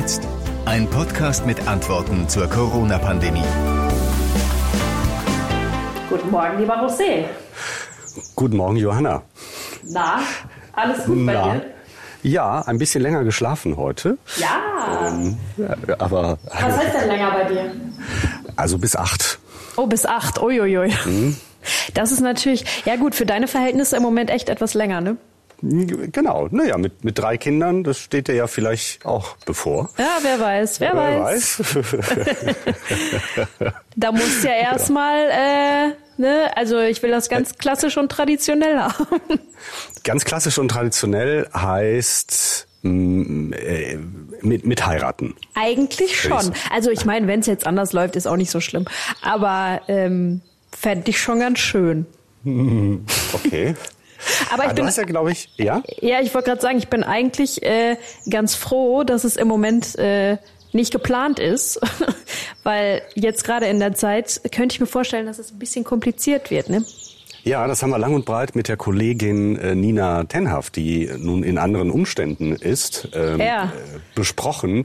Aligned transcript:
jetzt? 0.00 0.22
Ein 0.64 0.88
Podcast 0.88 1.44
mit 1.44 1.68
Antworten 1.68 2.26
zur 2.26 2.48
Corona-Pandemie. 2.48 3.42
Guten 6.08 6.30
Morgen, 6.30 6.58
lieber 6.58 6.76
José. 6.82 7.24
Guten 8.34 8.56
Morgen, 8.56 8.76
Johanna. 8.76 9.22
Na, 9.84 10.20
alles 10.72 11.04
gut 11.04 11.26
bei 11.26 11.34
Na. 11.34 11.52
dir? 11.52 11.62
Ja, 12.22 12.62
ein 12.62 12.78
bisschen 12.78 13.02
länger 13.02 13.24
geschlafen 13.24 13.76
heute. 13.76 14.16
Ja. 14.38 15.08
Ähm, 15.08 15.36
ja, 15.58 15.76
aber 15.98 16.38
Was 16.44 16.78
heißt 16.78 16.94
denn 16.94 17.08
länger 17.08 17.30
bei 17.32 17.44
dir? 17.44 17.72
also 18.56 18.78
bis 18.78 18.96
acht. 18.96 19.38
Oh, 19.76 19.86
bis 19.86 20.06
acht. 20.06 20.40
Uiuiui. 20.40 20.94
Mhm. 21.04 21.36
Das 21.92 22.10
ist 22.10 22.20
natürlich, 22.20 22.64
ja 22.86 22.96
gut, 22.96 23.14
für 23.14 23.26
deine 23.26 23.48
Verhältnisse 23.48 23.96
im 23.96 24.02
Moment 24.02 24.30
echt 24.30 24.48
etwas 24.48 24.72
länger, 24.72 25.02
ne? 25.02 25.16
Genau, 25.62 26.48
naja, 26.50 26.78
mit, 26.78 27.04
mit 27.04 27.18
drei 27.18 27.36
Kindern, 27.36 27.84
das 27.84 27.98
steht 27.98 28.28
dir 28.28 28.34
ja 28.34 28.46
vielleicht 28.46 29.04
auch 29.04 29.36
bevor. 29.44 29.90
Ja, 29.98 30.18
wer 30.22 30.40
weiß, 30.40 30.80
wer, 30.80 30.96
weiß. 30.96 31.62
Da 33.96 34.12
musst 34.12 34.44
ja 34.44 34.52
erstmal, 34.52 35.28
äh, 35.30 36.20
ne, 36.20 36.50
also 36.56 36.78
ich 36.78 37.02
will 37.02 37.10
das 37.10 37.28
ganz 37.28 37.58
klassisch 37.58 37.98
und 37.98 38.10
traditionell 38.10 38.78
haben. 38.78 39.06
Ganz 40.04 40.24
klassisch 40.24 40.58
und 40.58 40.68
traditionell 40.68 41.46
heißt 41.52 42.66
mm, 42.82 43.52
äh, 43.52 43.98
mit, 44.40 44.64
mit 44.64 44.86
heiraten. 44.86 45.34
Eigentlich 45.54 46.18
schon. 46.18 46.54
Also 46.70 46.90
ich 46.90 47.04
meine, 47.04 47.26
wenn 47.26 47.40
es 47.40 47.46
jetzt 47.46 47.66
anders 47.66 47.92
läuft, 47.92 48.16
ist 48.16 48.26
auch 48.26 48.36
nicht 48.36 48.50
so 48.50 48.60
schlimm. 48.60 48.86
Aber 49.20 49.82
ähm, 49.88 50.40
fände 50.74 51.10
ich 51.10 51.20
schon 51.20 51.40
ganz 51.40 51.58
schön. 51.58 52.06
Okay. 53.34 53.74
Aber 54.52 54.64
ich 54.64 54.68
Ah, 54.70 54.72
du 54.72 54.74
bin, 54.76 54.86
hast 54.86 54.96
ja, 54.98 55.04
glaube 55.04 55.32
ich, 55.32 55.48
ja? 55.56 55.82
ja, 56.00 56.20
ich 56.20 56.32
wollte 56.34 56.48
gerade 56.50 56.60
sagen, 56.60 56.78
ich 56.78 56.88
bin 56.88 57.02
eigentlich 57.04 57.62
äh, 57.62 57.96
ganz 58.28 58.54
froh, 58.54 59.04
dass 59.04 59.24
es 59.24 59.36
im 59.36 59.48
Moment 59.48 59.96
äh, 59.98 60.36
nicht 60.72 60.92
geplant 60.92 61.38
ist, 61.38 61.80
weil 62.62 63.02
jetzt 63.14 63.44
gerade 63.44 63.66
in 63.66 63.80
der 63.80 63.94
Zeit 63.94 64.40
könnte 64.54 64.74
ich 64.74 64.80
mir 64.80 64.86
vorstellen, 64.86 65.26
dass 65.26 65.38
es 65.38 65.50
ein 65.52 65.58
bisschen 65.58 65.84
kompliziert 65.84 66.50
wird, 66.50 66.68
ne? 66.70 66.84
Ja, 67.42 67.66
das 67.66 67.82
haben 67.82 67.88
wir 67.88 67.98
lang 67.98 68.12
und 68.14 68.26
breit 68.26 68.54
mit 68.54 68.68
der 68.68 68.76
Kollegin 68.76 69.56
äh, 69.56 69.74
Nina 69.74 70.24
Tenhaft, 70.24 70.76
die 70.76 71.10
nun 71.18 71.42
in 71.42 71.56
anderen 71.56 71.90
Umständen 71.90 72.52
ist, 72.54 73.08
ähm, 73.14 73.40
Ja. 73.40 73.64
äh, 73.64 73.68
besprochen. 74.14 74.84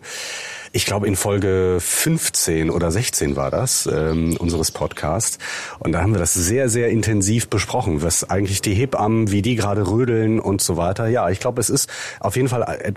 Ich 0.76 0.86
glaube 0.86 1.08
in 1.08 1.16
Folge 1.16 1.78
15 1.80 2.70
oder 2.70 2.92
16 2.92 3.38
war 3.38 3.50
das 3.50 3.88
ähm, 3.88 4.36
unseres 4.38 4.72
Podcasts 4.72 5.38
und 5.80 5.94
da 5.94 6.02
haben 6.02 6.12
wir 6.12 6.20
das 6.20 6.34
sehr 6.34 6.68
sehr 6.68 6.90
intensiv 6.90 7.48
besprochen, 7.48 8.02
was 8.02 8.30
eigentlich 8.30 8.62
die 8.62 8.73
Hebammen, 8.73 9.31
wie 9.31 9.42
die 9.42 9.56
gerade 9.56 9.90
rödeln 9.90 10.38
und 10.38 10.59
so 10.59 10.76
weiter. 10.76 11.08
Ja, 11.08 11.30
ich 11.30 11.40
glaube, 11.40 11.62
es 11.62 11.70
ist 11.70 11.90
auf 12.20 12.36
jeden 12.36 12.50
Fall 12.50 12.64
äh, 12.64 12.90
äh, 12.90 12.94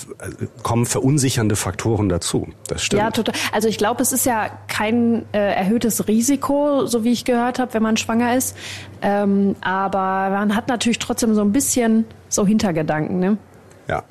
kommen 0.65 0.87
verunsichernde 0.87 1.55
Faktoren 1.55 2.09
dazu. 2.09 2.49
Das 2.67 2.83
stimmt. 2.83 3.01
Ja, 3.01 3.13
total. 3.13 3.37
Also 3.53 3.69
ich 3.69 3.79
glaube, 3.79 4.03
es 4.03 4.11
ist 4.11 4.27
ja 4.27 4.51
kein 4.67 5.25
äh, 5.31 5.39
erhöhtes 5.39 6.09
Risiko, 6.09 6.85
so 6.87 7.05
wie 7.05 7.13
ich 7.13 7.25
gehört 7.25 7.61
habe, 7.61 7.75
wenn 7.75 7.83
man 7.85 7.97
schwanger 7.97 8.37
ist. 8.37 8.57
Ähm, 9.03 9.55
aber 9.61 10.31
man 10.31 10.57
hat 10.57 10.67
natürlich 10.67 10.99
trotzdem 10.99 11.33
so 11.33 11.43
ein 11.43 11.53
bisschen 11.53 12.07
so 12.29 12.45
Hintergedanken, 12.45 13.21
ne? 13.21 13.39
Ja, 13.87 14.03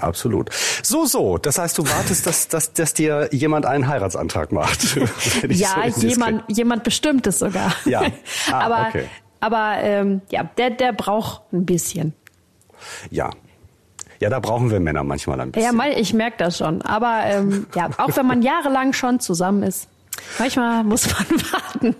absolut. 0.00 0.50
So, 0.82 1.06
so. 1.06 1.38
Das 1.38 1.58
heißt, 1.58 1.76
du 1.78 1.84
wartest, 1.88 2.26
dass, 2.26 2.48
dass, 2.48 2.72
dass 2.72 2.94
dir 2.94 3.28
jemand 3.32 3.66
einen 3.66 3.86
Heiratsantrag 3.88 4.52
macht. 4.52 4.80
So 4.98 5.00
Ja, 5.48 5.82
indiskret- 5.84 6.02
jemand, 6.02 6.44
jemand 6.48 6.84
bestimmtes 6.84 7.38
sogar. 7.38 7.74
Ja. 7.84 8.02
Ah, 8.52 8.60
aber 8.60 8.86
okay. 8.88 9.04
aber 9.40 9.74
ähm, 9.82 10.20
ja, 10.30 10.44
der, 10.56 10.70
der 10.70 10.92
braucht 10.92 11.42
ein 11.52 11.66
bisschen. 11.66 12.14
Ja. 13.10 13.30
Ja, 14.20 14.30
da 14.30 14.40
brauchen 14.40 14.70
wir 14.70 14.80
Männer 14.80 15.04
manchmal 15.04 15.40
ein 15.40 15.52
bisschen. 15.52 15.66
Ja, 15.70 15.72
mal, 15.76 15.92
ich 15.92 16.12
merke 16.14 16.38
das 16.38 16.58
schon. 16.58 16.82
Aber 16.82 17.20
ähm, 17.24 17.66
ja, 17.74 17.88
auch 17.98 18.16
wenn 18.16 18.26
man 18.26 18.42
jahrelang 18.42 18.92
schon 18.92 19.20
zusammen 19.20 19.62
ist, 19.62 19.88
manchmal 20.38 20.84
muss 20.84 21.06
man 21.06 21.26
warten. 21.52 21.96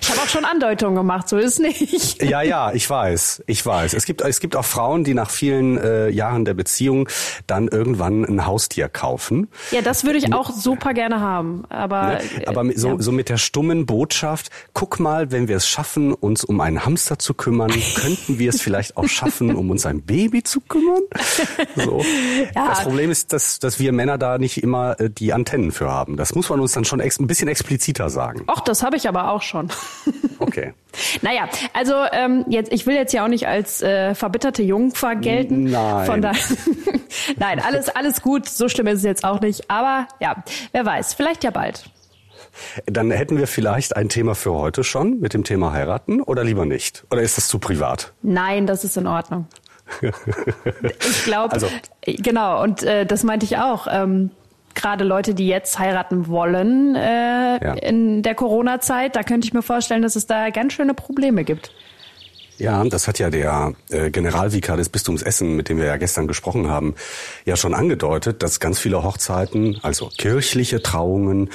ich 0.00 0.10
habe 0.10 0.20
auch 0.20 0.28
schon 0.28 0.44
Andeutungen 0.44 0.96
gemacht, 0.96 1.28
so 1.28 1.36
ist 1.38 1.58
nicht. 1.60 2.22
Ja, 2.22 2.42
ja, 2.42 2.72
ich 2.72 2.88
weiß, 2.88 3.42
ich 3.46 3.64
weiß. 3.64 3.94
Es 3.94 4.04
gibt, 4.04 4.20
es 4.22 4.40
gibt 4.40 4.56
auch 4.56 4.64
Frauen, 4.64 5.04
die 5.04 5.14
nach 5.14 5.30
vielen 5.30 5.78
äh, 5.78 6.08
Jahren 6.08 6.44
der 6.44 6.54
Beziehung 6.54 7.08
dann 7.46 7.68
irgendwann 7.68 8.24
ein 8.24 8.46
Haustier 8.46 8.88
kaufen. 8.88 9.48
Ja, 9.70 9.82
das 9.82 10.04
würde 10.04 10.18
ich 10.18 10.32
auch 10.32 10.50
super 10.50 10.94
gerne 10.94 11.20
haben. 11.20 11.64
Aber, 11.68 12.06
Ne? 12.06 12.20
Aber 12.46 12.64
mit- 12.64 12.78
so, 12.78 12.88
ja. 12.90 12.96
so 12.98 13.12
mit 13.12 13.28
der 13.28 13.36
stummen 13.38 13.86
Botschaft, 13.86 14.50
guck 14.72 15.00
mal, 15.00 15.30
wenn 15.32 15.48
wir 15.48 15.56
es 15.56 15.66
schaffen, 15.68 16.12
uns 16.12 16.44
um 16.44 16.60
einen 16.60 16.84
Hamster 16.84 17.18
zu 17.18 17.34
kümmern, 17.34 17.70
könnten 17.96 18.38
wir 18.38 18.50
es 18.50 18.60
vielleicht 18.60 18.96
auch 18.96 19.08
schaffen, 19.08 19.54
um 19.54 19.70
uns 19.70 19.86
ein 19.86 20.02
Baby 20.02 20.42
zu 20.42 20.60
kümmern. 20.60 21.02
So. 21.76 22.04
Ja. 22.54 22.68
Das 22.68 22.82
Problem 22.82 23.10
ist, 23.10 23.32
dass, 23.32 23.58
dass 23.58 23.78
wir 23.80 23.92
Männer 23.92 24.18
da 24.18 24.38
nicht 24.38 24.62
immer 24.62 24.98
äh, 25.00 25.10
die 25.10 25.32
Antennen 25.32 25.72
für 25.72 25.90
haben. 25.90 26.16
Das 26.16 26.34
muss 26.36 26.50
man 26.50 26.60
uns 26.60 26.72
dann 26.72 26.84
schon 26.84 27.00
ein 27.00 27.26
bisschen 27.26 27.48
expliziter 27.48 28.10
sagen. 28.10 28.44
Och, 28.48 28.60
das 28.60 28.82
habe 28.82 28.96
ich 28.96 29.08
aber 29.08 29.30
auch 29.32 29.42
schon. 29.42 29.68
Okay. 30.38 30.74
Naja, 31.22 31.48
also 31.72 31.94
ähm, 32.12 32.44
jetzt, 32.50 32.70
ich 32.70 32.86
will 32.86 32.94
jetzt 32.94 33.14
ja 33.14 33.24
auch 33.24 33.28
nicht 33.28 33.48
als 33.48 33.80
äh, 33.80 34.14
verbitterte 34.14 34.62
Jungfer 34.62 35.16
gelten. 35.16 35.64
Nein. 35.64 36.04
Von 36.04 36.20
daher, 36.20 36.38
nein, 37.38 37.58
alles, 37.58 37.88
alles 37.88 38.20
gut. 38.20 38.46
So 38.46 38.68
schlimm 38.68 38.86
ist 38.86 38.98
es 38.98 39.02
jetzt 39.04 39.24
auch 39.24 39.40
nicht. 39.40 39.70
Aber 39.70 40.06
ja, 40.20 40.44
wer 40.72 40.84
weiß, 40.84 41.14
vielleicht 41.14 41.42
ja 41.42 41.50
bald. 41.50 41.88
Dann 42.84 43.10
hätten 43.10 43.38
wir 43.38 43.46
vielleicht 43.46 43.96
ein 43.96 44.10
Thema 44.10 44.34
für 44.34 44.52
heute 44.52 44.84
schon 44.84 45.20
mit 45.20 45.32
dem 45.32 45.42
Thema 45.42 45.72
heiraten 45.72 46.20
oder 46.20 46.44
lieber 46.44 46.66
nicht? 46.66 47.04
Oder 47.10 47.22
ist 47.22 47.38
das 47.38 47.48
zu 47.48 47.58
privat? 47.58 48.12
Nein, 48.20 48.66
das 48.66 48.84
ist 48.84 48.98
in 48.98 49.06
Ordnung. 49.06 49.46
Ich 51.10 51.24
glaube, 51.24 51.54
Also- 51.54 51.68
genau, 52.04 52.62
und 52.62 52.82
äh, 52.82 53.06
das 53.06 53.24
meinte 53.24 53.46
ich 53.46 53.56
auch. 53.56 53.86
Ähm, 53.90 54.30
Gerade 54.76 55.02
Leute, 55.04 55.34
die 55.34 55.48
jetzt 55.48 55.78
heiraten 55.80 56.28
wollen 56.28 56.94
äh, 56.94 57.64
Ja. 57.64 57.72
in 57.74 58.22
der 58.22 58.36
Corona-Zeit, 58.36 59.16
da 59.16 59.24
könnte 59.24 59.48
ich 59.48 59.52
mir 59.54 59.62
vorstellen, 59.62 60.02
dass 60.02 60.14
es 60.14 60.26
da 60.26 60.50
ganz 60.50 60.74
schöne 60.74 60.94
Probleme 60.94 61.42
gibt. 61.42 61.72
Ja, 62.58 62.84
das 62.84 63.06
hat 63.08 63.18
ja 63.18 63.28
der 63.28 63.74
äh, 63.90 64.10
Generalvikar 64.10 64.76
des 64.76 64.88
Bistums 64.88 65.22
Essen, 65.22 65.56
mit 65.56 65.68
dem 65.68 65.78
wir 65.78 65.86
ja 65.86 65.96
gestern 65.96 66.26
gesprochen 66.26 66.68
haben, 66.70 66.94
ja 67.44 67.56
schon 67.56 67.74
angedeutet, 67.74 68.42
dass 68.42 68.60
ganz 68.60 68.78
viele 68.78 69.02
Hochzeiten, 69.02 69.78
also 69.82 70.10
kirchliche 70.16 70.82
Trauungen, 70.82 71.50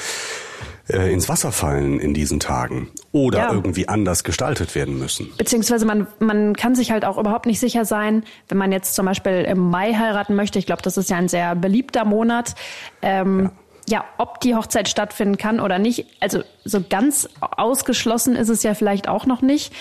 äh, 0.89 1.11
ins 1.11 1.29
Wasser 1.29 1.51
fallen 1.51 1.99
in 1.99 2.13
diesen 2.13 2.39
Tagen 2.39 2.89
oder 3.11 3.39
Ja. 3.39 3.53
irgendwie 3.53 3.87
anders 3.87 4.23
gestaltet 4.23 4.73
werden 4.75 4.97
müssen. 4.97 5.31
Beziehungsweise 5.37 5.85
man, 5.85 6.07
man 6.19 6.55
kann 6.55 6.75
sich 6.75 6.91
halt 6.91 7.05
auch 7.05 7.17
überhaupt 7.17 7.45
nicht 7.45 7.59
sicher 7.59 7.85
sein, 7.85 8.23
wenn 8.47 8.57
man 8.57 8.71
jetzt 8.71 8.95
zum 8.95 9.05
Beispiel 9.05 9.41
im 9.47 9.69
Mai 9.69 9.93
heiraten 9.93 10.35
möchte. 10.35 10.59
Ich 10.59 10.65
glaube, 10.65 10.81
das 10.81 10.97
ist 10.97 11.09
ja 11.09 11.17
ein 11.17 11.27
sehr 11.27 11.55
beliebter 11.55 12.05
Monat. 12.05 12.55
Ähm, 13.01 13.51
ja. 13.89 14.05
ob 14.17 14.39
die 14.41 14.55
Hochzeit 14.55 14.87
stattfinden 14.87 15.37
kann 15.37 15.59
oder 15.59 15.77
nicht. 15.79 16.05
Also 16.19 16.43
so 16.63 16.81
ganz 16.87 17.27
ausgeschlossen 17.39 18.35
ist 18.35 18.47
es 18.49 18.63
ja 18.63 18.73
vielleicht 18.73 19.07
auch 19.09 19.25
noch 19.25 19.41
nicht. 19.41 19.73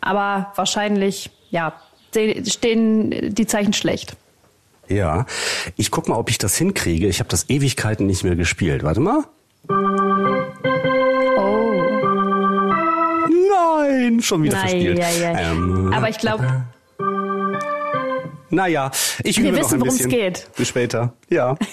Aber 0.00 0.52
wahrscheinlich, 0.56 1.30
ja, 1.50 1.74
stehen 2.46 3.34
die 3.34 3.46
Zeichen 3.46 3.72
schlecht. 3.72 4.16
Ja, 4.88 5.26
ich 5.76 5.90
guck 5.90 6.08
mal, 6.08 6.16
ob 6.16 6.28
ich 6.28 6.38
das 6.38 6.56
hinkriege. 6.56 7.06
Ich 7.06 7.20
habe 7.20 7.28
das 7.28 7.48
Ewigkeiten 7.48 8.06
nicht 8.06 8.24
mehr 8.24 8.36
gespielt. 8.36 8.82
Warte 8.82 9.00
mal. 9.00 9.24
Oh. 9.68 9.74
Nein, 13.28 14.20
schon 14.20 14.42
wieder 14.42 14.56
Nein, 14.56 14.68
verspielt. 14.68 14.98
ja, 14.98 15.10
ja. 15.10 15.52
Ähm, 15.52 15.92
Aber 15.94 16.08
ich 16.08 16.18
glaube, 16.18 16.64
Naja, 18.50 18.90
ich 19.24 19.38
Wir 19.38 19.50
übe 19.50 19.58
wissen, 19.58 19.78
noch 19.78 19.86
ein 19.86 19.90
worum's 19.92 19.96
bisschen. 19.98 20.10
geht. 20.10 20.48
Bis 20.56 20.68
später. 20.68 21.14
Ja. 21.28 21.56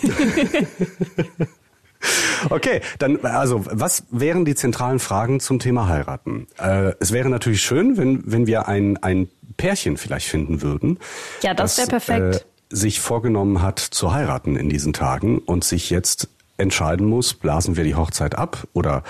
Okay, 2.50 2.80
dann 2.98 3.20
also 3.26 3.66
was 3.70 4.04
wären 4.10 4.46
die 4.46 4.56
zentralen 4.56 5.00
Fragen 5.00 5.42
zum 5.42 5.60
Thema 5.60 5.90
heiraten? 5.90 6.48
Äh, 6.58 6.94
es 7.02 7.12
wäre 7.12 7.28
natürlich 7.30 7.62
schön, 7.62 7.98
wenn 7.98 8.24
wenn 8.26 8.48
wir 8.48 8.70
ein 8.70 8.96
ein 9.04 9.28
Pärchen 9.58 9.98
vielleicht 9.98 10.30
finden 10.30 10.62
würden. 10.62 10.98
Ja, 11.42 11.54
das 11.54 11.78
wär 11.78 11.88
perfekt. 11.88 12.36
Äh, 12.36 12.40
sich 12.74 13.02
vorgenommen 13.02 13.62
hat 13.62 13.80
zu 13.80 14.14
heiraten 14.14 14.56
in 14.56 14.70
diesen 14.70 14.94
Tagen 14.94 15.40
und 15.40 15.66
sich 15.66 15.90
jetzt 15.90 16.30
entscheiden 16.60 17.08
muss, 17.08 17.34
blasen 17.34 17.78
wir 17.78 17.84
die 17.84 17.96
Hochzeit 17.96 18.36
ab 18.36 18.68
oder 18.74 19.04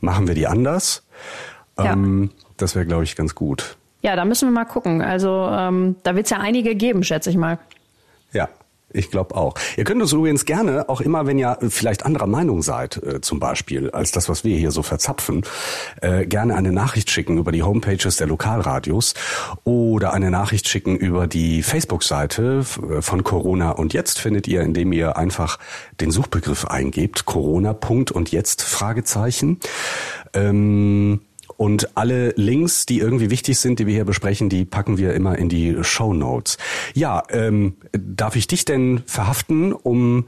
machen 0.00 0.26
wir 0.26 0.34
die 0.34 0.46
anders? 0.46 1.06
Ja. 1.78 1.92
Ähm, 1.92 2.30
das 2.56 2.74
wäre, 2.74 2.86
glaube 2.86 3.04
ich, 3.04 3.16
ganz 3.16 3.34
gut. 3.34 3.76
ja, 4.02 4.16
da 4.16 4.24
müssen 4.24 4.48
wir 4.48 4.52
mal 4.52 4.64
gucken. 4.64 5.02
Also 5.02 5.48
ähm, 5.50 5.96
da 6.02 6.14
wird 6.14 6.26
es 6.26 6.30
ja 6.30 6.38
einige 6.38 6.74
geben, 6.74 7.02
schätze 7.02 7.30
ich 7.30 7.36
mal. 7.36 7.58
Ja, 8.32 8.48
ich 8.94 9.10
glaube 9.10 9.34
auch. 9.34 9.54
Ihr 9.76 9.84
könnt 9.84 10.00
uns 10.00 10.12
übrigens 10.12 10.44
gerne, 10.44 10.88
auch 10.88 11.00
immer, 11.00 11.26
wenn 11.26 11.38
ihr 11.38 11.58
vielleicht 11.68 12.06
anderer 12.06 12.26
Meinung 12.26 12.62
seid, 12.62 12.96
äh, 13.02 13.20
zum 13.20 13.40
Beispiel, 13.40 13.90
als 13.90 14.12
das, 14.12 14.28
was 14.28 14.44
wir 14.44 14.56
hier 14.56 14.70
so 14.70 14.82
verzapfen, 14.82 15.42
äh, 16.00 16.26
gerne 16.26 16.54
eine 16.54 16.72
Nachricht 16.72 17.10
schicken 17.10 17.38
über 17.38 17.52
die 17.52 17.62
Homepages 17.62 18.16
der 18.16 18.26
Lokalradios 18.26 19.14
oder 19.64 20.12
eine 20.12 20.30
Nachricht 20.30 20.68
schicken 20.68 20.96
über 20.96 21.26
die 21.26 21.62
Facebook-Seite 21.62 22.64
äh, 22.90 23.02
von 23.02 23.24
Corona 23.24 23.72
und 23.72 23.92
jetzt 23.92 24.20
findet 24.20 24.46
ihr, 24.46 24.62
indem 24.62 24.92
ihr 24.92 25.16
einfach 25.16 25.58
den 26.00 26.10
Suchbegriff 26.10 26.66
eingebt, 26.66 27.24
Corona 27.24 27.72
Punkt 27.74 28.12
und 28.12 28.30
jetzt 28.30 28.62
Fragezeichen. 28.62 29.58
Ähm, 30.32 31.20
Und 31.56 31.96
alle 31.96 32.30
Links, 32.36 32.86
die 32.86 32.98
irgendwie 32.98 33.30
wichtig 33.30 33.58
sind, 33.58 33.78
die 33.78 33.86
wir 33.86 33.94
hier 33.94 34.04
besprechen, 34.04 34.48
die 34.48 34.64
packen 34.64 34.98
wir 34.98 35.14
immer 35.14 35.38
in 35.38 35.48
die 35.48 35.76
Show 35.82 36.12
Notes. 36.12 36.58
Ja, 36.94 37.22
ähm, 37.30 37.76
darf 37.92 38.36
ich 38.36 38.46
dich 38.46 38.64
denn 38.64 39.02
verhaften, 39.06 39.72
um 39.72 40.26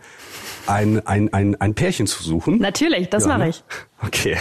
ein, 0.67 1.07
ein, 1.07 1.33
ein, 1.33 1.61
ein 1.61 1.75
Pärchen 1.75 2.07
zu 2.07 2.23
suchen? 2.23 2.59
Natürlich, 2.59 3.09
das 3.09 3.25
Ja, 3.25 3.29
mache 3.29 3.41
ne? 3.41 3.49
ich. 3.51 3.65
Okay. 4.03 4.37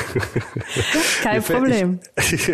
Kein 1.23 1.41
Problem. 1.43 1.99
Ich, 2.31 2.49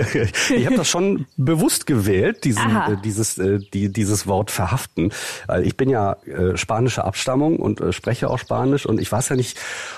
ich 0.51 0.65
habe 0.65 0.75
das 0.75 0.89
schon 0.89 1.25
bewusst 1.37 1.85
gewählt, 1.85 2.43
diesen, 2.43 2.75
äh, 2.75 2.97
dieses, 3.03 3.37
äh, 3.37 3.59
die, 3.73 3.91
dieses 3.91 4.27
Wort 4.27 4.51
verhaften. 4.51 5.11
Weil 5.47 5.65
Ich 5.65 5.77
bin 5.77 5.89
ja 5.89 6.13
äh, 6.25 6.57
spanischer 6.57 7.05
Abstammung 7.05 7.57
und 7.57 7.81
äh, 7.81 7.93
spreche 7.93 8.29
auch 8.29 8.37
Spanisch 8.39 8.85
und 8.85 8.99
ich 8.99 9.11
weiß 9.11 9.29
ja 9.29 9.35
nicht, 9.35 9.57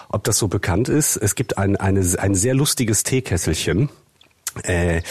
ob 0.10 0.24
das 0.24 0.38
so 0.38 0.48
bekannt 0.48 0.90
ist. 0.90 1.18
Es 1.18 1.36
gibt 1.36 1.58
ein, 1.58 1.76
eine, 1.76 2.06
ein 2.20 2.36
sehr 2.36 2.54
lustiges 2.54 3.04
Teekesselchen 3.04 3.90
äh, 4.64 5.02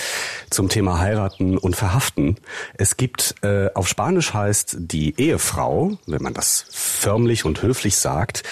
zum 0.50 0.68
Thema 0.68 0.98
heiraten 0.98 1.58
und 1.58 1.74
verhaften. 1.76 2.36
Es 2.74 2.96
gibt 2.96 3.34
äh, 3.42 3.68
auf 3.74 3.88
Spanisch 3.88 4.32
heißt 4.34 4.76
die 4.78 5.18
Ehefrau, 5.20 5.98
wenn 6.06 6.22
man 6.22 6.34
das 6.34 6.64
förmlich 6.70 7.44
und 7.44 7.62
höflich 7.62 7.96
sagt, 7.96 8.42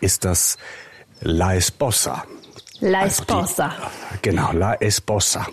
ist 0.00 0.24
das 0.24 0.58
la 1.20 1.54
esposa. 1.54 2.24
La 2.80 3.00
Also 3.02 3.22
die- 3.24 3.32
Esposa. 3.32 3.72
Genau, 4.22 4.52
la 4.52 4.74
esposa. 4.74 5.46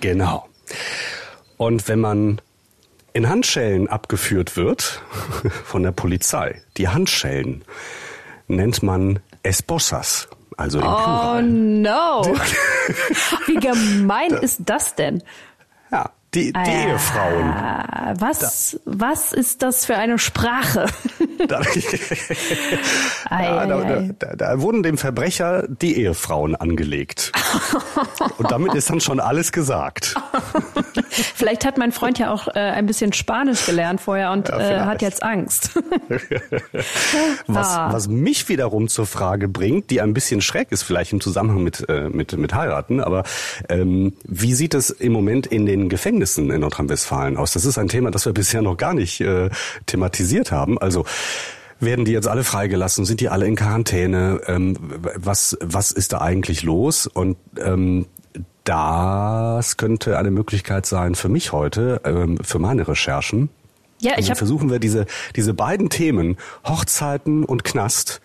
Genau. 0.00 0.48
Und 1.56 1.88
wenn 1.88 1.98
man 2.00 2.40
in 3.12 3.28
Handschellen 3.28 3.88
abgeführt 3.88 4.56
wird 4.56 5.02
von 5.64 5.82
der 5.82 5.90
Polizei, 5.92 6.62
die 6.76 6.86
Handschellen 6.88 7.64
nennt 8.46 8.82
man 8.84 9.18
esposas, 9.42 10.28
also 10.58 10.78
im 10.80 10.84
Oh 10.86 10.90
Plural. 10.94 11.42
no. 11.44 12.22
Wie 13.46 13.54
gemein 13.54 14.32
ist 14.32 14.60
das 14.66 14.94
denn? 14.94 15.22
Ja, 15.90 16.10
die, 16.34 16.52
die 16.52 16.58
Äh, 16.58 16.88
Ehefrauen. 16.90 17.54
Was, 18.20 18.78
was 18.84 19.32
ist 19.32 19.62
das 19.62 19.86
für 19.86 19.96
eine 19.96 20.18
Sprache? 20.18 20.86
Da, 21.46 21.60
ja, 23.30 23.64
da, 23.64 24.00
da, 24.18 24.34
da 24.34 24.60
wurden 24.60 24.82
dem 24.82 24.98
Verbrecher 24.98 25.68
die 25.68 25.96
Ehefrauen 26.00 26.56
angelegt. 26.56 27.30
Und 28.38 28.50
damit 28.50 28.74
ist 28.74 28.90
dann 28.90 29.00
schon 29.00 29.20
alles 29.20 29.52
gesagt. 29.52 30.16
Vielleicht 31.34 31.64
hat 31.64 31.78
mein 31.78 31.92
Freund 31.92 32.18
ja 32.18 32.32
auch 32.32 32.48
äh, 32.48 32.58
ein 32.58 32.86
bisschen 32.86 33.12
Spanisch 33.12 33.66
gelernt 33.66 34.00
vorher 34.00 34.30
und 34.32 34.48
Ja, 34.48 34.58
äh, 34.58 34.80
hat 34.80 35.02
jetzt 35.02 35.22
Angst. 35.22 35.70
Was, 37.46 37.68
Ah. 37.68 37.92
was 37.92 38.08
mich 38.08 38.48
wiederum 38.48 38.88
zur 38.88 39.06
Frage 39.06 39.48
bringt, 39.48 39.90
die 39.90 40.00
ein 40.00 40.14
bisschen 40.14 40.40
schräg 40.40 40.70
ist, 40.72 40.82
vielleicht 40.82 41.12
im 41.12 41.20
Zusammenhang 41.20 41.62
mit, 41.62 41.88
äh, 41.88 42.08
mit, 42.08 42.36
mit 42.36 42.54
heiraten, 42.54 43.00
aber 43.00 43.24
ähm, 43.68 44.14
wie 44.24 44.54
sieht 44.54 44.74
es 44.74 44.90
im 44.90 45.12
Moment 45.12 45.46
in 45.46 45.66
den 45.66 45.88
Gefängnissen 45.88 46.50
in 46.50 46.60
Nordrhein-Westfalen 46.60 47.36
aus? 47.36 47.52
Das 47.52 47.64
ist 47.64 47.78
ein 47.78 47.88
Thema, 47.88 48.10
das 48.10 48.26
wir 48.26 48.32
bisher 48.32 48.62
noch 48.62 48.76
gar 48.76 48.94
nicht 48.94 49.20
äh, 49.20 49.50
thematisiert 49.86 50.52
haben. 50.52 50.78
Also 50.78 51.04
werden 51.80 52.04
die 52.04 52.12
jetzt 52.12 52.26
alle 52.28 52.44
freigelassen? 52.44 53.04
Sind 53.04 53.20
die 53.20 53.28
alle 53.28 53.46
in 53.46 53.54
Quarantäne? 53.56 54.40
Ähm, 54.46 54.76
was, 55.16 55.56
was 55.60 55.92
ist 55.92 56.12
da 56.12 56.20
eigentlich 56.20 56.62
los? 56.62 57.06
Und 57.06 57.36
ähm, 57.64 58.06
das 58.68 59.78
könnte 59.78 60.18
eine 60.18 60.30
Möglichkeit 60.30 60.84
sein 60.84 61.14
für 61.14 61.30
mich 61.30 61.52
heute, 61.52 62.02
ähm, 62.04 62.36
für 62.42 62.58
meine 62.58 62.86
Recherchen. 62.86 63.48
Ja, 64.00 64.12
ich 64.18 64.28
habe 64.28 64.36
versuchen 64.36 64.70
wir 64.70 64.78
diese, 64.78 65.06
diese 65.34 65.54
beiden 65.54 65.88
Themen, 65.88 66.36
Hochzeiten 66.66 67.44
und 67.44 67.64
Knast, 67.64 68.20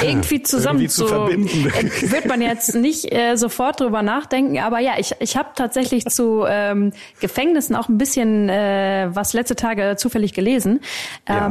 irgendwie 0.00 0.42
zusammen 0.42 0.80
irgendwie 0.80 0.94
zu 0.94 1.06
verbinden. 1.06 1.72
Äh, 1.74 2.10
wird 2.10 2.26
man 2.26 2.40
jetzt 2.40 2.74
nicht 2.74 3.12
äh, 3.12 3.36
sofort 3.36 3.80
drüber 3.80 4.02
nachdenken, 4.02 4.58
aber 4.58 4.78
ja, 4.78 4.92
ich, 4.98 5.14
ich 5.20 5.36
habe 5.36 5.50
tatsächlich 5.54 6.06
zu 6.06 6.44
ähm, 6.48 6.92
Gefängnissen 7.20 7.76
auch 7.76 7.88
ein 7.88 7.98
bisschen 7.98 8.48
äh, 8.48 9.08
was 9.10 9.32
letzte 9.32 9.56
Tage 9.56 9.96
zufällig 9.96 10.34
gelesen. 10.34 10.80
Ja. 11.28 11.46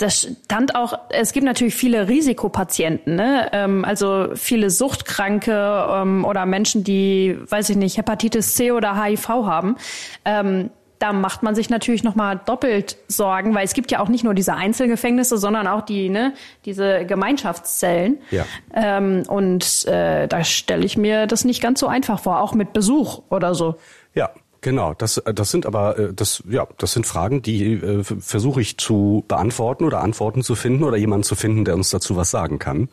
Das 0.00 0.34
stand 0.44 0.76
auch, 0.76 0.98
es 1.10 1.32
gibt 1.32 1.44
natürlich 1.44 1.74
viele 1.74 2.08
Risikopatienten, 2.08 3.16
ne? 3.16 3.50
ähm, 3.52 3.84
also 3.84 4.28
viele 4.34 4.70
Suchtkranke 4.70 5.86
ähm, 5.90 6.24
oder 6.24 6.46
Menschen, 6.46 6.84
die, 6.84 7.36
weiß 7.46 7.68
ich 7.68 7.76
nicht, 7.76 7.98
Hepatitis 7.98 8.54
C 8.54 8.72
oder 8.72 9.02
HIV 9.02 9.28
haben. 9.28 9.76
Ähm, 10.24 10.70
da 11.00 11.12
macht 11.12 11.42
man 11.42 11.54
sich 11.54 11.68
natürlich 11.68 12.02
noch 12.02 12.14
mal 12.14 12.36
doppelt 12.36 12.96
Sorgen, 13.08 13.54
weil 13.54 13.66
es 13.66 13.74
gibt 13.74 13.90
ja 13.90 14.00
auch 14.00 14.08
nicht 14.08 14.24
nur 14.24 14.32
diese 14.32 14.54
Einzelgefängnisse, 14.54 15.36
sondern 15.36 15.66
auch 15.66 15.82
die, 15.82 16.08
ne, 16.08 16.32
diese 16.64 17.04
Gemeinschaftszellen. 17.04 18.22
Ja. 18.30 18.46
Ähm, 18.74 19.24
und 19.28 19.84
äh, 19.86 20.28
da 20.28 20.44
stelle 20.44 20.86
ich 20.86 20.96
mir 20.96 21.26
das 21.26 21.44
nicht 21.44 21.60
ganz 21.60 21.78
so 21.78 21.88
einfach 21.88 22.20
vor, 22.20 22.40
auch 22.40 22.54
mit 22.54 22.72
Besuch 22.72 23.20
oder 23.28 23.54
so. 23.54 23.76
Ja, 24.14 24.30
genau. 24.60 24.94
Das, 24.94 25.18
äh, 25.18 25.32
das 25.34 25.50
sind 25.50 25.66
aber, 25.66 25.98
äh, 25.98 26.12
das, 26.14 26.42
ja, 26.48 26.66
das 26.78 26.92
sind 26.92 27.06
Fragen, 27.06 27.42
die 27.42 27.74
äh, 27.74 28.04
versuche 28.04 28.60
ich 28.60 28.76
zu 28.78 29.24
beantworten 29.28 29.84
oder 29.84 30.00
Antworten 30.00 30.42
zu 30.42 30.54
finden 30.54 30.84
oder 30.84 30.96
jemanden 30.96 31.24
zu 31.24 31.34
finden, 31.34 31.64
der 31.64 31.74
uns 31.74 31.90
dazu 31.90 32.16
was 32.16 32.30
sagen 32.30 32.58
kann. 32.58 32.88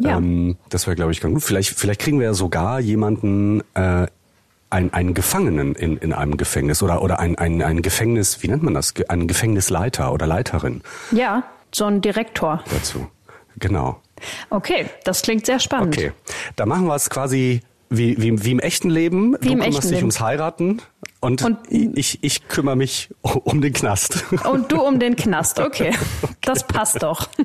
Ja. 0.00 0.18
Ähm, 0.18 0.56
das 0.68 0.86
wäre, 0.86 0.96
glaube 0.96 1.12
ich, 1.12 1.20
ganz 1.20 1.34
gut. 1.34 1.42
Vielleicht, 1.42 1.70
vielleicht 1.70 2.00
kriegen 2.00 2.18
wir 2.18 2.26
ja 2.26 2.34
sogar 2.34 2.80
jemanden, 2.80 3.62
äh, 3.74 4.06
ein, 4.70 4.92
einen 4.92 5.14
Gefangenen 5.14 5.76
in, 5.76 5.98
in 5.98 6.12
einem 6.12 6.36
Gefängnis 6.36 6.82
oder, 6.82 7.00
oder 7.00 7.20
ein, 7.20 7.36
ein, 7.38 7.62
ein 7.62 7.80
Gefängnis, 7.80 8.42
wie 8.42 8.48
nennt 8.48 8.64
man 8.64 8.74
das? 8.74 8.94
Ge- 8.94 9.06
Ein 9.08 9.28
Gefängnisleiter 9.28 10.12
oder 10.12 10.26
Leiterin 10.26 10.82
Ja, 11.12 11.44
so 11.72 11.84
ein 11.84 12.00
Direktor. 12.00 12.64
dazu. 12.72 13.06
Genau. 13.60 14.00
Okay, 14.50 14.86
das 15.04 15.22
klingt 15.22 15.46
sehr 15.46 15.60
spannend. 15.60 15.96
Okay, 15.96 16.10
da 16.56 16.66
machen 16.66 16.86
wir 16.86 16.96
es 16.96 17.08
quasi 17.08 17.60
wie, 17.88 18.20
wie, 18.20 18.44
wie 18.44 18.50
im 18.50 18.58
echten 18.58 18.90
Leben. 18.90 19.36
Wie 19.40 19.46
du 19.48 19.52
im 19.52 19.60
kümmerst 19.60 19.90
dich 19.92 19.98
ums 19.98 20.18
Heiraten 20.18 20.82
und, 21.24 21.42
Und- 21.42 21.58
ich, 21.70 22.18
ich 22.22 22.46
kümmere 22.48 22.76
mich 22.76 23.08
um 23.22 23.60
den 23.60 23.72
Knast. 23.72 24.24
Und 24.44 24.70
du 24.70 24.80
um 24.82 24.98
den 24.98 25.16
Knast, 25.16 25.58
okay. 25.60 25.92
Das 26.42 26.64
passt 26.66 27.02
doch. 27.02 27.28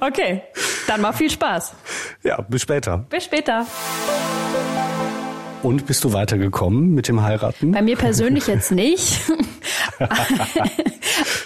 Okay, 0.00 0.42
dann 0.86 1.02
mal 1.02 1.12
viel 1.12 1.28
Spaß. 1.30 1.74
ja, 2.22 2.40
bis 2.40 2.62
später. 2.62 3.04
Bis 3.10 3.24
später. 3.24 3.66
Und 5.64 5.86
bist 5.86 6.04
du 6.04 6.12
weitergekommen 6.12 6.94
mit 6.94 7.08
dem 7.08 7.22
Heiraten? 7.22 7.72
Bei 7.72 7.80
mir 7.80 7.96
persönlich 7.96 8.46
jetzt 8.46 8.70
nicht. 8.70 9.18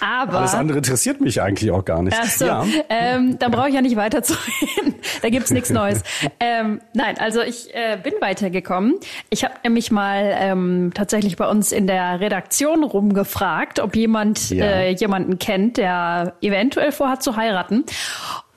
Aber. 0.01 0.39
Alles 0.39 0.53
andere 0.55 0.79
interessiert 0.79 1.21
mich 1.21 1.41
eigentlich 1.41 1.71
auch 1.71 1.85
gar 1.85 2.01
nicht. 2.03 2.17
Ach 2.19 2.25
so, 2.29 2.45
Ja, 2.45 2.65
ähm, 2.89 3.37
dann 3.39 3.51
brauche 3.51 3.69
ich 3.69 3.75
ja 3.75 3.81
nicht 3.81 3.95
weiterzureden. 3.95 4.95
da 5.21 5.29
gibt's 5.29 5.51
nichts 5.51 5.69
Neues. 5.69 6.03
ähm, 6.39 6.81
nein, 6.93 7.17
also 7.17 7.41
ich 7.41 7.73
äh, 7.73 7.97
bin 8.01 8.13
weitergekommen. 8.19 8.95
Ich 9.29 9.43
habe 9.45 9.53
nämlich 9.63 9.89
mal 9.91 10.35
ähm, 10.37 10.91
tatsächlich 10.93 11.37
bei 11.37 11.47
uns 11.47 11.71
in 11.71 11.87
der 11.87 12.19
Redaktion 12.19 12.83
rumgefragt, 12.83 13.79
ob 13.79 13.95
jemand 13.95 14.49
Ja. 14.49 14.65
äh, 14.65 14.91
jemanden 14.91 15.39
kennt, 15.39 15.77
der 15.77 16.33
eventuell 16.41 16.91
vorhat 16.91 17.23
zu 17.23 17.35
heiraten. 17.37 17.85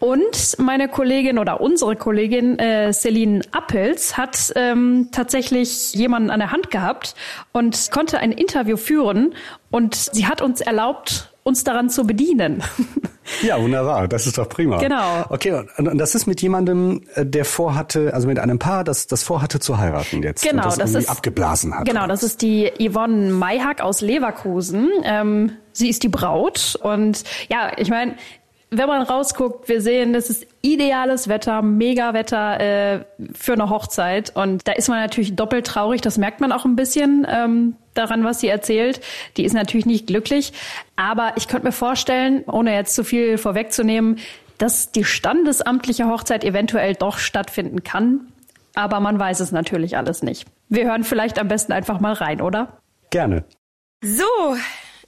Und 0.02 0.58
meine 0.58 0.88
Kollegin 0.88 1.38
oder 1.38 1.60
unsere 1.60 1.94
Kollegin 1.94 2.58
äh, 2.58 2.92
Celine 2.92 3.40
Appels 3.52 4.16
hat 4.16 4.52
ähm, 4.56 5.10
tatsächlich 5.12 5.94
jemanden 5.94 6.30
an 6.30 6.40
der 6.40 6.50
Hand 6.50 6.72
gehabt 6.72 7.14
und 7.52 7.92
konnte 7.92 8.18
ein 8.18 8.32
Interview 8.32 8.76
führen. 8.76 9.32
Und 9.70 9.94
sie 9.94 10.26
hat 10.26 10.42
uns 10.42 10.60
erlaubt, 10.60 11.32
uns 11.44 11.62
daran 11.62 11.88
zu 11.88 12.04
bedienen. 12.04 12.64
ja, 13.42 13.62
wunderbar. 13.62 14.08
Das 14.08 14.26
ist 14.26 14.38
doch 14.38 14.48
prima. 14.48 14.78
Genau. 14.78 15.24
Okay, 15.28 15.62
und, 15.76 15.96
das 15.96 16.16
ist 16.16 16.26
mit 16.26 16.42
jemandem, 16.42 17.02
äh, 17.14 17.24
der 17.24 17.44
vorhatte, 17.44 18.12
also 18.12 18.26
mit 18.26 18.40
einem 18.40 18.58
Paar, 18.58 18.82
das, 18.82 19.06
das 19.06 19.22
vorhatte 19.22 19.60
zu 19.60 19.78
heiraten 19.78 20.24
jetzt. 20.24 20.42
Genau, 20.42 20.64
das, 20.64 20.78
das 20.78 20.96
ist- 20.96 21.10
abgeblasen 21.10 21.78
hat. 21.78 21.86
Genau, 21.86 22.08
das 22.08 22.24
ist 22.24 22.42
die 22.42 22.72
Yvonne 22.76 23.30
Mayhack 23.30 23.80
aus 23.80 24.00
Leverkusen. 24.00 24.88
Ähm, 25.04 25.52
sie 25.70 25.88
ist 25.88 26.02
die 26.02 26.08
Braut 26.08 26.76
und 26.82 27.22
ja, 27.48 27.70
ich 27.76 27.88
meine, 27.88 28.16
wenn 28.74 28.88
man 28.88 29.02
rausguckt, 29.02 29.68
wir 29.68 29.82
sehen, 29.82 30.14
das 30.14 30.30
ist 30.30 30.46
ideales 30.62 31.28
Wetter, 31.28 31.60
mega 31.60 32.14
Wetter 32.14 32.60
äh, 32.60 33.04
für 33.34 33.52
eine 33.52 33.68
Hochzeit 33.68 34.34
und 34.34 34.66
da 34.66 34.72
ist 34.72 34.88
man 34.88 34.98
natürlich 34.98 35.36
doppelt 35.36 35.66
traurig. 35.66 36.00
Das 36.00 36.16
merkt 36.16 36.40
man 36.40 36.52
auch 36.52 36.64
ein 36.64 36.74
bisschen 36.74 37.26
ähm, 37.30 37.76
daran, 37.92 38.24
was 38.24 38.40
sie 38.40 38.48
erzählt. 38.48 39.02
Die 39.36 39.44
ist 39.44 39.52
natürlich 39.52 39.84
nicht 39.84 40.06
glücklich, 40.06 40.54
aber 40.96 41.34
ich 41.36 41.48
könnte 41.48 41.66
mir 41.66 41.72
vorstellen, 41.72 42.44
ohne 42.46 42.74
jetzt 42.74 42.94
zu 42.94 43.04
viel 43.04 43.36
vorwegzunehmen, 43.36 44.18
dass 44.56 44.90
die 44.90 45.04
standesamtliche 45.04 46.08
Hochzeit 46.08 46.42
eventuell 46.42 46.94
doch 46.94 47.18
stattfinden 47.18 47.84
kann. 47.84 48.32
Aber 48.74 49.00
man 49.00 49.18
weiß 49.18 49.40
es 49.40 49.52
natürlich 49.52 49.98
alles 49.98 50.22
nicht. 50.22 50.46
Wir 50.70 50.86
hören 50.86 51.04
vielleicht 51.04 51.38
am 51.38 51.48
besten 51.48 51.72
einfach 51.72 52.00
mal 52.00 52.14
rein, 52.14 52.40
oder? 52.40 52.78
Gerne. 53.10 53.44
So, 54.02 54.24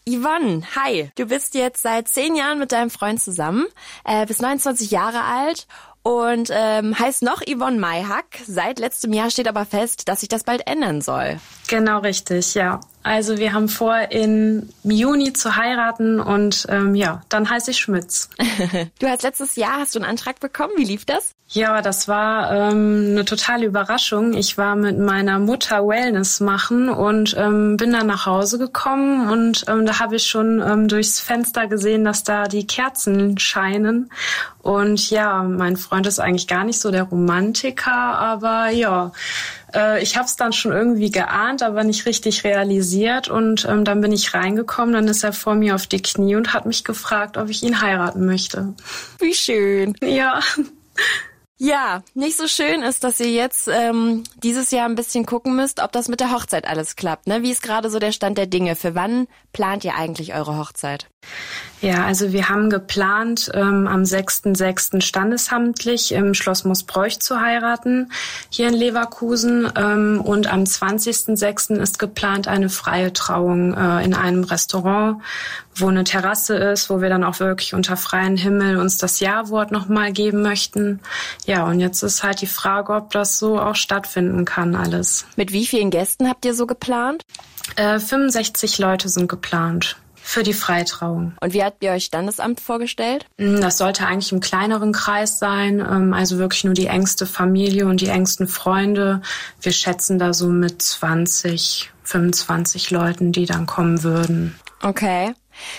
Yvonne, 0.07 0.63
hi. 0.77 1.11
Du 1.17 1.25
bist 1.25 1.55
jetzt 1.55 1.81
seit 1.81 2.09
zehn 2.09 2.37
Jahren 2.37 2.59
mit 2.59 2.73
deinem 2.73 2.91
Freund 2.91 3.23
zusammen, 3.23 3.67
äh, 4.05 4.27
bist 4.27 4.43
29 4.43 4.91
Jahre 4.91 5.23
alt 5.23 5.67
und 6.03 6.51
ähm, 6.53 6.99
heißt 6.99 7.23
noch 7.23 7.41
Yvonne 7.41 7.79
Mayhack. 7.79 8.41
Seit 8.47 8.79
letztem 8.79 9.15
Jahr 9.15 9.31
steht 9.31 9.49
aber 9.49 9.65
fest, 9.65 10.07
dass 10.07 10.21
sich 10.21 10.29
das 10.29 10.45
bald 10.45 10.67
ändern 10.67 11.01
soll. 11.01 11.41
Genau 11.69 12.01
richtig, 12.01 12.53
ja. 12.53 12.81
Also 13.03 13.39
wir 13.39 13.55
haben 13.55 13.71
vor, 13.71 13.97
im 14.11 14.69
Juni 14.83 15.33
zu 15.33 15.57
heiraten 15.57 16.21
und 16.21 16.67
ähm, 16.69 16.95
ja, 16.95 17.23
dann 17.31 17.49
heiße 17.49 17.71
ich 17.71 17.79
Schmitz. 17.79 18.29
Du 18.99 19.09
hast 19.09 19.23
letztes 19.23 19.57
Jahr 19.57 19.81
hast 19.81 19.95
du 19.95 19.99
einen 20.01 20.09
Antrag 20.09 20.39
bekommen. 20.41 20.73
Wie 20.77 20.85
lief 20.85 21.07
das? 21.07 21.33
Ja, 21.55 21.83
das 21.83 22.09
war 22.09 22.51
ähm, 22.51 23.11
eine 23.13 23.25
totale 23.25 23.67
Überraschung. 23.67 24.35
Ich 24.35 24.59
war 24.59 24.75
mit 24.75 24.99
meiner 24.99 25.39
Mutter 25.39 25.87
Wellness 25.87 26.41
machen 26.41 26.89
und 26.89 27.37
ähm, 27.39 27.77
bin 27.77 27.93
dann 27.93 28.09
nach 28.09 28.27
Hause 28.27 28.59
gekommen 28.59 29.31
und 29.31 29.65
ähm, 29.69 29.87
da 29.87 30.01
habe 30.01 30.17
ich 30.17 30.27
schon 30.27 30.61
ähm, 30.61 30.89
durchs 30.89 31.21
Fenster 31.21 31.69
gesehen, 31.69 32.05
dass 32.05 32.25
da 32.25 32.49
die 32.49 32.67
Kerzen 32.67 33.39
scheinen. 33.39 34.11
Und 34.63 35.11
ja, 35.11 35.45
mein 35.45 35.77
Freund 35.77 36.09
ist 36.09 36.19
eigentlich 36.19 36.49
gar 36.49 36.65
nicht 36.65 36.81
so 36.81 36.91
der 36.91 37.05
Romantiker, 37.05 37.93
aber 37.93 38.71
ja, 38.71 39.13
äh, 39.73 40.03
ich 40.03 40.17
habe 40.17 40.27
es 40.27 40.35
dann 40.35 40.53
schon 40.53 40.73
irgendwie 40.73 41.13
geahnt, 41.13 41.63
aber 41.63 41.85
nicht 41.85 42.05
richtig 42.05 42.43
realisiert. 42.43 43.29
Und 43.29 43.65
ähm, 43.71 43.85
dann 43.85 44.01
bin 44.01 44.11
ich 44.11 44.35
reingekommen, 44.35 44.93
dann 44.93 45.07
ist 45.07 45.23
er 45.23 45.33
vor 45.33 45.55
mir 45.55 45.77
auf 45.77 45.87
die 45.87 46.03
Knie 46.03 46.35
und 46.35 46.53
hat 46.53 46.67
mich 46.67 46.83
gefragt, 46.83 47.37
ob 47.37 47.49
ich 47.49 47.63
ihn 47.63 47.81
heiraten 47.81 48.27
möchte. 48.27 48.75
Wie 49.21 49.35
schön. 49.35 49.95
Ja. 50.03 50.41
Ja, 51.57 52.03
nicht 52.15 52.37
so 52.37 52.49
schön 52.49 52.83
ist, 52.83 53.05
dass 53.05 53.21
ihr 53.21 53.31
jetzt 53.31 53.69
ähm, 53.69 54.25
dieses 54.43 54.73
Jahr 54.73 54.89
ein 54.89 54.97
bisschen 54.97 55.25
gucken 55.25 55.55
müsst, 55.55 55.81
ob 55.81 55.93
das 55.93 56.09
mit 56.09 56.19
der 56.19 56.33
Hochzeit 56.33 56.67
alles 56.67 56.97
klappt. 56.97 57.29
Ne? 57.29 57.43
Wie 57.43 57.53
ist 57.53 57.63
gerade 57.63 57.91
so 57.91 58.01
der 58.01 58.11
Stand 58.11 58.39
der 58.39 58.47
Dinge? 58.47 58.75
Für 58.75 58.97
wann 58.97 59.29
plant 59.53 59.85
ihr 59.85 59.95
eigentlich 59.95 60.35
eure 60.35 60.59
Hochzeit? 60.59 61.07
Ja, 61.81 62.07
also 62.07 62.33
wir 62.33 62.49
haben 62.49 62.71
geplant, 62.71 63.51
ähm, 63.53 63.87
am 63.87 64.05
6.6. 64.05 65.03
standesamtlich 65.03 66.13
im 66.13 66.33
Schloss 66.33 66.65
Moosbräuch 66.65 67.21
zu 67.21 67.41
heiraten, 67.41 68.11
hier 68.49 68.69
in 68.69 68.75
Leverkusen. 68.75 69.71
Ähm, 69.77 70.23
und 70.23 70.47
am 70.47 70.65
20.6. 70.65 71.77
ist 71.77 71.99
geplant 71.99 72.49
eine 72.49 72.71
freie 72.71 73.13
Trauung 73.13 73.75
äh, 73.75 74.03
in 74.03 74.15
einem 74.15 74.45
Restaurant, 74.45 75.21
wo 75.75 75.89
eine 75.89 76.05
Terrasse 76.05 76.57
ist, 76.57 76.89
wo 76.89 77.03
wir 77.03 77.11
dann 77.11 77.25
auch 77.25 77.39
wirklich 77.39 77.75
unter 77.75 77.99
freiem 77.99 78.37
Himmel 78.37 78.79
uns 78.79 78.97
das 78.97 79.21
Ja-Wort 79.21 79.71
nochmal 79.71 80.13
geben 80.13 80.41
möchten. 80.41 81.01
Ja, 81.45 81.67
und 81.67 81.81
jetzt 81.81 82.03
ist 82.03 82.23
halt 82.23 82.41
die 82.41 82.47
Frage, 82.47 82.95
ob 82.95 83.11
das 83.11 83.39
so 83.39 83.61
auch 83.61 83.77
stattfinden 83.77 84.45
kann 84.45 84.75
alles. 84.75 85.27
Mit 85.37 85.53
wie 85.53 85.67
vielen 85.67 85.91
Gästen 85.91 86.29
habt 86.29 86.45
ihr 86.45 86.55
so 86.55 86.67
geplant? 86.67 87.23
Äh, 87.77 87.99
65 87.99 88.79
Leute 88.79 89.09
sind 89.09 89.29
geplant 89.29 89.97
für 90.25 90.43
die 90.43 90.55
Freitrauung. 90.55 91.35
Und 91.41 91.53
wie 91.53 91.63
habt 91.63 91.85
ihr 91.85 91.93
euch 91.93 92.07
Standesamt 92.07 92.59
vorgestellt? 92.59 93.27
Mm, 93.37 93.61
das 93.61 93.77
sollte 93.77 94.07
eigentlich 94.07 94.33
im 94.33 94.41
kleineren 94.41 94.93
Kreis 94.93 95.39
sein, 95.39 95.81
ähm, 95.81 96.15
also 96.15 96.39
wirklich 96.39 96.65
nur 96.65 96.73
die 96.73 96.87
engste 96.87 97.27
Familie 97.27 97.87
und 97.87 98.01
die 98.01 98.09
engsten 98.09 98.49
Freunde. 98.49 99.21
Wir 99.61 99.73
schätzen 99.73 100.19
da 100.19 100.33
so 100.33 100.49
mit 100.49 100.81
20, 100.81 101.93
25 102.05 102.91
Leuten, 102.91 103.33
die 103.33 103.45
dann 103.45 103.67
kommen 103.67 104.03
würden. 104.03 104.59
Okay. 104.83 105.35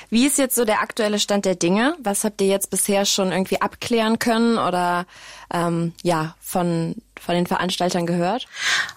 Wie 0.10 0.26
ist 0.26 0.38
jetzt 0.38 0.56
so 0.56 0.64
der 0.64 0.82
aktuelle 0.82 1.20
Stand 1.20 1.46
der 1.46 1.56
Dinge? 1.56 1.96
Was 2.02 2.24
habt 2.24 2.40
ihr 2.40 2.48
jetzt 2.48 2.70
bisher 2.70 3.06
schon 3.06 3.32
irgendwie 3.32 3.62
abklären 3.62 4.20
können 4.20 4.58
oder 4.58 5.06
ähm, 5.54 5.94
ja 6.04 6.36
von 6.40 6.96
von 7.26 7.36
den 7.36 7.48
Veranstaltern 7.48 8.06
gehört? 8.06 8.46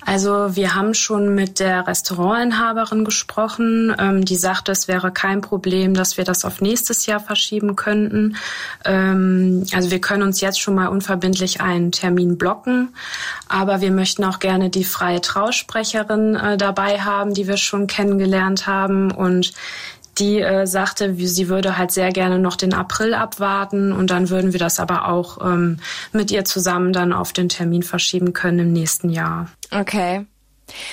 Also 0.05 0.55
wir 0.55 0.75
haben 0.75 0.95
schon 0.95 1.35
mit 1.35 1.61
der 1.61 1.87
Restaurantinhaberin 1.87 3.05
gesprochen. 3.05 3.95
Ähm, 3.99 4.25
die 4.25 4.37
sagte, 4.37 4.73
es 4.73 4.89
wäre 4.89 5.13
kein 5.13 5.41
Problem, 5.41 5.95
dass 5.95 6.17
wir 6.17 6.25
das 6.25 6.45
auf 6.45 6.61
nächstes 6.61 7.07
Jahr 7.07 7.21
verschieben 7.21 7.77
könnten. 7.77 8.37
Ähm, 8.85 9.65
also 9.73 9.91
wir 9.91 10.01
können 10.01 10.23
uns 10.23 10.41
jetzt 10.41 10.61
schon 10.61 10.75
mal 10.75 10.89
unverbindlich 10.89 11.61
einen 11.61 11.93
Termin 11.93 12.39
blocken, 12.39 12.95
aber 13.49 13.81
wir 13.81 13.91
möchten 13.91 14.25
auch 14.25 14.39
gerne 14.41 14.69
die 14.69 14.85
freie 14.85 15.21
Trausprecherin 15.21 16.35
äh, 16.35 16.57
dabei 16.57 17.01
haben, 17.01 17.35
die 17.35 17.49
wir 17.49 17.57
schon 17.57 17.87
kennengelernt 17.87 18.67
haben 18.67 19.11
und 19.11 19.53
die 20.19 20.41
äh, 20.41 20.67
sagte, 20.67 21.15
sie 21.15 21.49
würde 21.49 21.79
halt 21.79 21.91
sehr 21.91 22.13
gerne 22.13 22.39
noch 22.39 22.57
den 22.57 22.75
April 22.75 23.15
abwarten 23.15 23.93
und 23.93 24.11
dann 24.11 24.31
würden 24.31 24.53
wir 24.53 24.61
das 24.61 24.81
aber 24.81 25.09
auch 25.09 25.45
ähm, 25.45 25.79
mit 26.13 26.31
ihr 26.31 26.45
zusammen 26.45 26.93
dann 26.93 27.13
auf 27.13 27.33
den 27.33 27.49
Termin 27.49 27.83
verschieben 27.83 28.33
können 28.33 28.59
im 28.59 28.73
nächsten 28.73 29.11
Jahr. 29.11 29.49
Okay. 29.71 30.27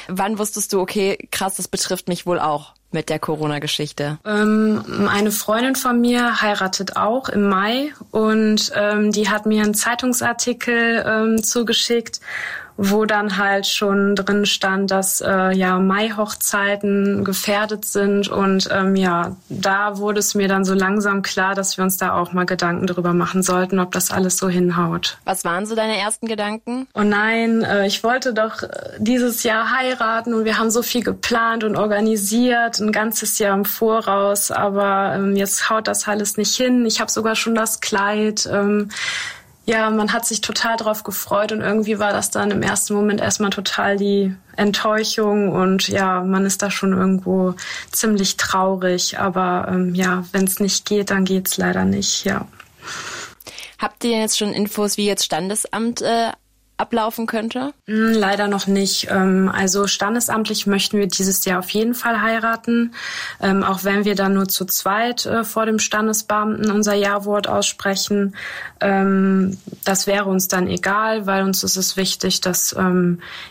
Wann 0.07 0.39
wusstest 0.39 0.71
du, 0.73 0.79
okay, 0.79 1.27
krass, 1.31 1.55
das 1.55 1.67
betrifft 1.67 2.07
mich 2.07 2.25
wohl 2.25 2.39
auch 2.39 2.73
mit 2.91 3.09
der 3.09 3.19
Corona-Geschichte? 3.19 4.19
Ähm, 4.25 5.07
eine 5.09 5.31
Freundin 5.31 5.75
von 5.75 5.99
mir 5.99 6.41
heiratet 6.41 6.95
auch 6.95 7.29
im 7.29 7.49
Mai 7.49 7.93
und 8.11 8.71
ähm, 8.73 9.11
die 9.11 9.29
hat 9.29 9.45
mir 9.45 9.63
einen 9.63 9.73
Zeitungsartikel 9.73 11.03
ähm, 11.05 11.43
zugeschickt 11.43 12.21
wo 12.77 13.05
dann 13.05 13.37
halt 13.37 13.67
schon 13.67 14.15
drin 14.15 14.45
stand, 14.45 14.91
dass 14.91 15.21
äh, 15.21 15.55
ja 15.55 15.79
Mai-Hochzeiten 15.79 17.23
gefährdet 17.23 17.85
sind 17.85 18.27
und 18.27 18.67
ähm, 18.71 18.95
ja, 18.95 19.35
da 19.49 19.97
wurde 19.97 20.19
es 20.19 20.35
mir 20.35 20.47
dann 20.47 20.65
so 20.65 20.73
langsam 20.73 21.21
klar, 21.21 21.55
dass 21.55 21.77
wir 21.77 21.83
uns 21.83 21.97
da 21.97 22.13
auch 22.13 22.33
mal 22.33 22.45
Gedanken 22.45 22.85
darüber 22.87 23.13
machen 23.13 23.43
sollten, 23.43 23.79
ob 23.79 23.91
das 23.93 24.11
alles 24.11 24.37
so 24.37 24.49
hinhaut. 24.49 25.17
Was 25.23 25.45
waren 25.45 25.65
so 25.65 25.75
deine 25.75 25.97
ersten 25.97 26.27
Gedanken? 26.27 26.87
Oh 26.93 27.03
nein, 27.03 27.63
äh, 27.63 27.87
ich 27.87 28.03
wollte 28.03 28.33
doch 28.33 28.63
äh, 28.63 28.69
dieses 28.97 29.43
Jahr 29.43 29.71
heiraten 29.71 30.33
und 30.33 30.43
wir 30.43 30.57
haben 30.57 30.69
so 30.69 30.81
viel 30.81 31.03
geplant 31.03 31.63
und 31.63 31.77
organisiert, 31.77 32.79
ein 32.79 32.91
ganzes 32.91 33.39
Jahr 33.39 33.55
im 33.55 33.63
Voraus, 33.63 34.51
aber 34.51 35.13
ähm, 35.15 35.35
jetzt 35.37 35.69
haut 35.69 35.87
das 35.87 36.07
alles 36.07 36.35
nicht 36.35 36.55
hin. 36.55 36.85
Ich 36.85 36.99
habe 36.99 37.09
sogar 37.09 37.35
schon 37.35 37.55
das 37.55 37.79
Kleid. 37.79 38.49
Ähm, 38.51 38.89
ja, 39.65 39.89
man 39.89 40.13
hat 40.13 40.25
sich 40.25 40.41
total 40.41 40.77
drauf 40.77 41.03
gefreut 41.03 41.51
und 41.51 41.61
irgendwie 41.61 41.97
war 41.97 42.13
das 42.13 42.29
dann 42.29 42.51
im 42.51 42.61
ersten 42.61 42.93
Moment 42.93 43.19
erstmal 43.19 43.49
total 43.49 43.97
die 43.97 44.35
Enttäuschung 44.55 45.51
und 45.51 45.87
ja, 45.87 46.21
man 46.23 46.45
ist 46.45 46.61
da 46.61 46.69
schon 46.69 46.93
irgendwo 46.93 47.55
ziemlich 47.91 48.37
traurig. 48.37 49.17
Aber 49.17 49.67
ähm, 49.69 49.95
ja, 49.95 50.23
wenn 50.31 50.45
es 50.45 50.59
nicht 50.59 50.85
geht, 50.85 51.09
dann 51.09 51.25
geht's 51.25 51.57
leider 51.57 51.83
nicht, 51.83 52.25
ja. 52.25 52.47
Habt 53.79 54.03
ihr 54.03 54.19
jetzt 54.19 54.37
schon 54.37 54.53
Infos, 54.53 54.97
wie 54.97 55.07
jetzt 55.07 55.25
Standesamt 55.25 56.01
äh, 56.01 56.31
ablaufen 56.77 57.25
könnte? 57.25 57.73
Hm, 57.87 58.13
leider 58.13 58.47
noch 58.47 58.67
nicht. 58.67 59.07
Ähm, 59.09 59.49
also 59.53 59.87
standesamtlich 59.87 60.67
möchten 60.67 60.97
wir 60.97 61.07
dieses 61.07 61.45
Jahr 61.45 61.59
auf 61.59 61.69
jeden 61.69 61.93
Fall 61.93 62.21
heiraten, 62.21 62.93
ähm, 63.41 63.63
auch 63.63 63.83
wenn 63.83 64.03
wir 64.03 64.15
dann 64.15 64.33
nur 64.33 64.47
zu 64.47 64.65
zweit 64.65 65.25
äh, 65.25 65.43
vor 65.43 65.65
dem 65.65 65.79
Standesbeamten 65.79 66.69
unser 66.71 66.93
Ja-Wort 66.93 67.47
aussprechen. 67.47 68.35
Ähm, 68.81 69.57
das 69.85 70.05
wäre 70.05 70.25
uns 70.25 70.47
dann 70.47 70.67
egal, 70.67 71.25
weil 71.25 71.43
uns 71.43 71.63
ist 71.63 71.77
es 71.77 71.95
wichtig, 71.95 72.41
dass 72.41 72.75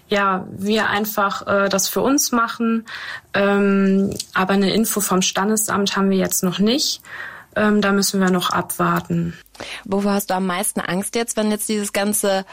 ja 0.08 0.46
wir 0.50 0.88
einfach 0.88 1.46
äh, 1.46 1.68
das 1.68 1.88
für 1.88 2.00
uns 2.00 2.32
machen. 2.32 2.84
Aber 3.32 4.52
eine 4.52 4.72
Info 4.72 5.00
vom 5.00 5.22
Standesamt 5.22 5.96
haben 5.96 6.10
wir 6.10 6.18
jetzt 6.18 6.44
noch 6.44 6.58
nicht. 6.58 7.00
Da 7.54 7.92
müssen 7.92 8.20
wir 8.20 8.30
noch 8.30 8.50
abwarten. 8.50 9.36
Wovor 9.84 10.12
hast 10.12 10.30
du 10.30 10.34
am 10.34 10.46
meisten 10.46 10.80
Angst 10.80 11.14
jetzt, 11.16 11.36
wenn 11.36 11.50
jetzt 11.50 11.68
dieses 11.68 11.92
ganze 11.92 12.44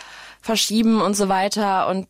verschieben 0.41 1.01
und 1.01 1.15
so 1.15 1.29
weiter 1.29 1.87
und, 1.87 2.07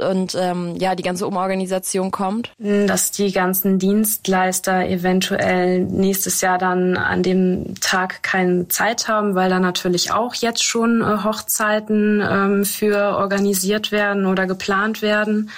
und 0.00 0.34
ähm, 0.38 0.76
ja, 0.78 0.94
die 0.94 1.02
ganze 1.02 1.26
Umorganisation 1.26 2.10
kommt? 2.10 2.52
Dass 2.58 3.10
die 3.10 3.30
ganzen 3.30 3.78
Dienstleister 3.78 4.88
eventuell 4.88 5.80
nächstes 5.80 6.40
Jahr 6.40 6.58
dann 6.58 6.96
an 6.96 7.22
dem 7.22 7.74
Tag 7.80 8.22
keine 8.22 8.68
Zeit 8.68 9.06
haben, 9.08 9.34
weil 9.34 9.50
da 9.50 9.60
natürlich 9.60 10.12
auch 10.12 10.34
jetzt 10.34 10.64
schon 10.64 11.02
äh, 11.02 11.24
Hochzeiten 11.24 12.22
ähm, 12.26 12.64
für 12.64 13.16
organisiert 13.18 13.92
werden 13.92 14.26
oder 14.26 14.46
geplant 14.46 15.02
werden 15.02 15.50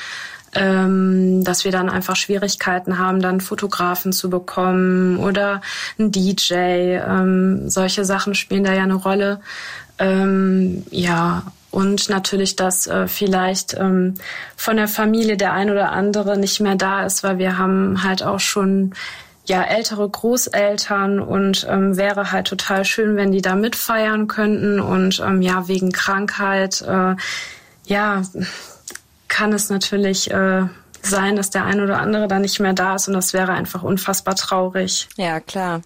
ähm, 0.57 1.45
dass 1.45 1.65
wir 1.65 1.73
dann 1.73 1.89
einfach 1.89 2.17
Schwierigkeiten 2.17 2.99
haben, 2.99 3.21
dann 3.21 3.41
Fotografen 3.41 4.13
zu 4.13 4.31
bekommen 4.31 5.19
oder 5.19 5.61
ein 5.99 6.11
DJ. 6.11 6.55
Ähm, 6.55 7.69
solche 7.69 8.05
Sachen 8.05 8.35
spielen 8.35 8.65
da 8.65 8.73
ja 8.73 8.85
eine 8.85 8.95
Rolle. 8.95 9.41
Ähm, 9.99 10.85
ja, 10.91 11.43
und 11.77 12.09
natürlich, 12.09 12.57
dass 12.57 12.87
äh, 12.87 13.07
vielleicht 13.07 13.75
ähm, 13.75 14.15
von 14.57 14.79
der 14.79 14.89
Familie 14.89 15.37
der 15.37 15.53
ein 15.53 15.69
oder 15.69 15.93
andere 15.93 16.39
nicht 16.39 16.59
mehr 16.59 16.75
da 16.75 17.05
ist, 17.05 17.23
weil 17.23 17.37
wir 17.37 17.59
haben 17.59 18.03
halt 18.03 18.23
auch 18.23 18.41
schon 18.41 18.95
ja 19.45 19.63
ältere 19.63 20.09
Großeltern 20.09 21.21
und 21.21 21.67
ähm, 21.69 21.99
wäre 21.99 22.33
halt 22.33 22.47
total 22.47 22.87
schön, 22.87 23.17
wenn 23.17 23.31
die 23.31 23.43
da 23.43 23.57
mitfeiern 23.57 24.27
könnten 24.27 24.81
und 24.81 25.21
ähm, 25.21 25.43
ja 25.43 25.69
wegen 25.69 25.93
Krankheit 25.93 26.81
äh, 26.81 27.15
ja 27.85 28.23
kann 29.29 29.53
es 29.53 29.69
natürlich 29.69 30.31
äh, 30.31 30.63
sein, 31.03 31.37
dass 31.37 31.51
der 31.51 31.67
ein 31.67 31.83
oder 31.83 31.99
andere 31.99 32.27
da 32.27 32.39
nicht 32.39 32.59
mehr 32.59 32.73
da 32.73 32.95
ist 32.95 33.07
und 33.09 33.13
das 33.13 33.35
wäre 33.35 33.53
einfach 33.53 33.83
unfassbar 33.83 34.35
traurig. 34.35 35.11
Ja, 35.19 35.41
klar. 35.41 35.83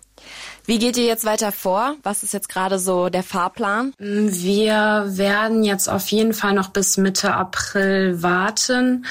Wie 0.67 0.79
geht 0.79 0.97
ihr 0.97 1.07
jetzt 1.07 1.25
weiter 1.25 1.52
vor? 1.52 1.97
Was 2.02 2.23
ist 2.23 2.35
jetzt 2.35 2.49
gerade 2.49 2.79
so 2.79 3.09
der 3.09 3.23
Fahrplan? 3.23 3.93
Wir 3.99 5.05
werden 5.09 5.64
jetzt 5.64 5.88
auf 5.88 6.09
jeden 6.09 6.35
Fall 6.35 6.52
noch 6.52 6.69
bis 6.69 6.97
Mitte 6.97 7.35
April 7.35 8.23
warten. 8.23 9.07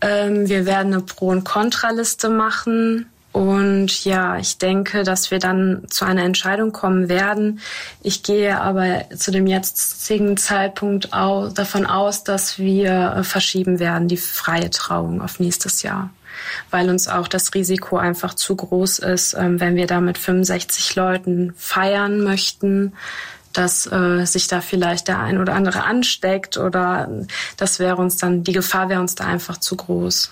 Ähm, 0.00 0.48
wir 0.48 0.66
werden 0.66 0.94
eine 0.94 1.02
Pro- 1.02 1.28
und 1.28 1.44
Kontraliste 1.44 2.28
machen. 2.28 3.06
Und 3.32 4.04
ja, 4.04 4.38
ich 4.38 4.58
denke, 4.58 5.04
dass 5.04 5.30
wir 5.30 5.38
dann 5.38 5.84
zu 5.88 6.04
einer 6.04 6.24
Entscheidung 6.24 6.72
kommen 6.72 7.08
werden. 7.08 7.60
Ich 8.02 8.24
gehe 8.24 8.60
aber 8.60 9.04
zu 9.16 9.30
dem 9.30 9.46
jetzigen 9.46 10.36
Zeitpunkt 10.36 11.10
davon 11.12 11.86
aus, 11.86 12.24
dass 12.24 12.58
wir 12.58 13.20
verschieben 13.22 13.78
werden, 13.78 14.08
die 14.08 14.16
freie 14.16 14.70
Trauung 14.70 15.22
auf 15.22 15.38
nächstes 15.38 15.82
Jahr 15.82 16.10
weil 16.70 16.88
uns 16.88 17.08
auch 17.08 17.28
das 17.28 17.54
Risiko 17.54 17.96
einfach 17.96 18.34
zu 18.34 18.56
groß 18.56 19.00
ist, 19.00 19.34
ähm, 19.34 19.60
wenn 19.60 19.76
wir 19.76 19.86
da 19.86 20.00
mit 20.00 20.18
65 20.18 20.94
Leuten 20.96 21.54
feiern 21.56 22.22
möchten. 22.22 22.92
dass 23.52 23.84
äh, 23.90 24.24
sich 24.26 24.46
da 24.46 24.60
vielleicht 24.60 25.08
der 25.08 25.18
ein 25.18 25.36
oder 25.36 25.54
andere 25.54 25.82
ansteckt 25.82 26.56
oder 26.56 27.08
das 27.56 27.80
wäre 27.80 27.96
uns 27.96 28.16
dann, 28.16 28.44
die 28.44 28.52
Gefahr 28.52 28.88
wäre 28.88 29.00
uns 29.00 29.16
da 29.16 29.24
einfach 29.24 29.56
zu 29.56 29.74
groß. 29.74 30.30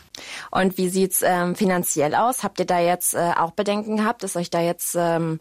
Und 0.53 0.79
wie 0.79 0.89
sieht's 0.89 1.23
ähm, 1.25 1.57
finanziell 1.57 2.15
aus? 2.15 2.45
Habt 2.45 2.61
ihr 2.61 2.65
da 2.65 2.79
jetzt 2.79 3.15
äh, 3.15 3.33
auch 3.37 3.51
Bedenken 3.51 3.97
gehabt? 3.97 4.23
Ist 4.23 4.37
euch 4.37 4.51
da 4.51 4.61
jetzt 4.61 4.95
ähm, 4.97 5.41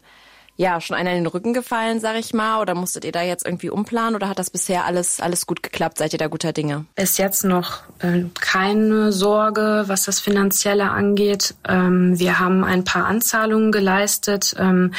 ja 0.58 0.80
schon 0.80 0.96
einer 0.96 1.10
in 1.12 1.18
den 1.18 1.26
Rücken 1.26 1.54
gefallen, 1.54 2.00
sag 2.00 2.16
ich 2.16 2.34
mal, 2.34 2.60
oder 2.60 2.74
musstet 2.74 3.04
ihr 3.04 3.12
da 3.12 3.22
jetzt 3.22 3.46
irgendwie 3.46 3.70
umplanen 3.70 4.16
oder 4.16 4.28
hat 4.28 4.40
das 4.40 4.50
bisher 4.50 4.84
alles 4.84 5.20
alles 5.20 5.46
gut 5.46 5.62
geklappt? 5.62 5.98
Seid 5.98 6.12
ihr 6.12 6.18
da 6.18 6.26
guter 6.26 6.52
Dinge? 6.52 6.84
Ist 6.96 7.18
jetzt 7.18 7.44
noch 7.44 7.82
äh, 8.00 8.24
keine 8.40 9.12
Sorge, 9.12 9.84
was 9.86 10.02
das 10.04 10.18
finanzielle 10.20 10.90
angeht. 10.90 11.54
Ähm, 11.66 12.18
wir 12.18 12.40
haben 12.40 12.64
ein 12.64 12.84
paar 12.84 13.06
Anzahlungen 13.06 13.70
geleistet. 13.70 14.54
Ähm, 14.58 14.92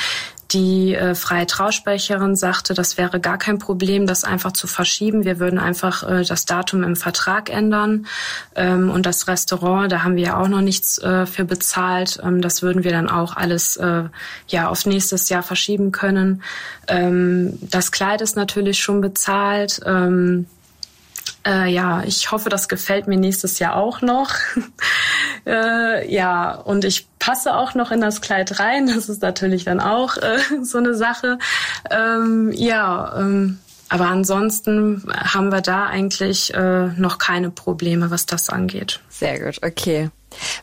die 0.52 0.96
äh, 0.96 1.14
freie 1.14 1.46
Trausprecherin 1.46 2.36
sagte, 2.36 2.74
das 2.74 2.98
wäre 2.98 3.20
gar 3.20 3.38
kein 3.38 3.60
Problem, 3.60 4.08
das 4.08 4.24
einfach 4.24 4.52
zu 4.52 4.66
verschieben. 4.66 5.24
Wir 5.24 5.40
würden 5.40 5.60
einfach 5.60 6.10
äh, 6.10 6.24
das 6.24 6.46
Datum 6.46 6.84
im 6.84 6.96
Vertrag 6.96 7.50
ändern. 7.50 8.08
Ähm, 8.56 8.90
und 8.90 9.06
das 9.06 9.28
Restaurant, 9.28 9.92
da 9.92 10.04
haben 10.04 10.16
wir 10.16 10.24
ja 10.24 10.38
auch 10.38 10.48
noch 10.48 10.62
nichts 10.62 10.98
äh, 11.00 11.26
für 11.26 11.46
bezahlt. 11.46 12.20
Ähm, 12.24 12.42
das 12.42 12.62
würden 12.64 12.84
wir 12.84 12.92
dann 12.92 13.10
auch 13.10 13.36
alles 13.36 13.78
äh, 13.78 14.06
ja 14.48 14.70
auf 14.70 14.86
nächstes 14.86 15.30
Jahr 15.30 15.44
verschieben 15.44 15.92
können. 15.92 16.42
Ähm, 16.88 17.60
das 17.62 17.92
Kleid 17.92 18.22
ist 18.22 18.36
natürlich 18.36 18.80
schon 18.80 19.02
bezahlt. 19.02 19.82
Ähm, 19.86 20.48
äh, 21.46 21.72
ja, 21.72 22.04
ich 22.04 22.32
hoffe, 22.32 22.50
das 22.50 22.68
gefällt 22.68 23.08
mir 23.08 23.18
nächstes 23.18 23.60
Jahr 23.60 23.76
auch 23.76 24.02
noch. 24.02 24.34
äh, 25.46 26.12
ja, 26.12 26.54
und 26.54 26.86
ich 26.86 27.08
passe 27.20 27.56
auch 27.56 27.76
noch 27.76 27.92
in 27.92 28.02
das 28.02 28.22
Kleid 28.22 28.60
rein. 28.60 28.88
Das 28.88 29.10
ist 29.10 29.22
natürlich 29.22 29.66
dann 29.66 29.80
auch 29.80 30.18
äh, 30.18 30.40
so 30.64 30.78
eine 30.78 30.96
Sache. 30.96 31.38
Ähm, 31.90 32.52
ja, 32.54 33.20
ähm, 33.20 33.60
aber 33.90 34.08
ansonsten 34.08 35.04
haben 35.12 35.52
wir 35.52 35.62
da 35.62 35.88
eigentlich 35.88 36.54
äh, 36.54 36.88
noch 36.98 37.18
keine 37.18 37.50
Probleme, 37.50 38.12
was 38.12 38.26
das 38.26 38.50
angeht. 38.50 39.00
Sehr 39.10 39.40
gut, 39.40 39.64
okay. 39.64 40.10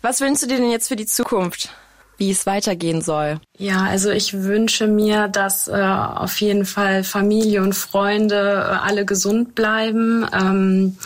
Was 0.01 0.21
wünschst 0.21 0.45
du 0.45 0.47
dir 0.47 0.59
denn 0.59 0.71
jetzt 0.71 0.89
für 0.89 0.97
die 0.97 1.07
Zukunft? 1.07 1.71
wie 2.19 2.31
es 2.31 2.47
weitergehen 2.47 3.03
soll? 3.03 3.41
Ja, 3.59 3.85
also 3.85 4.11
ich 4.11 4.33
wünsche 4.33 4.87
mir, 4.87 5.29
dass 5.29 5.69
äh, 5.69 5.73
auf 5.73 6.41
jeden 6.41 6.65
Fall 6.65 7.05
Familie 7.05 7.63
und 7.63 7.75
Freunde 7.75 8.67
äh, 8.71 8.75
alle 8.75 9.05
gesund 9.05 9.55
bleiben, 9.55 10.27
ähm, 10.33 10.97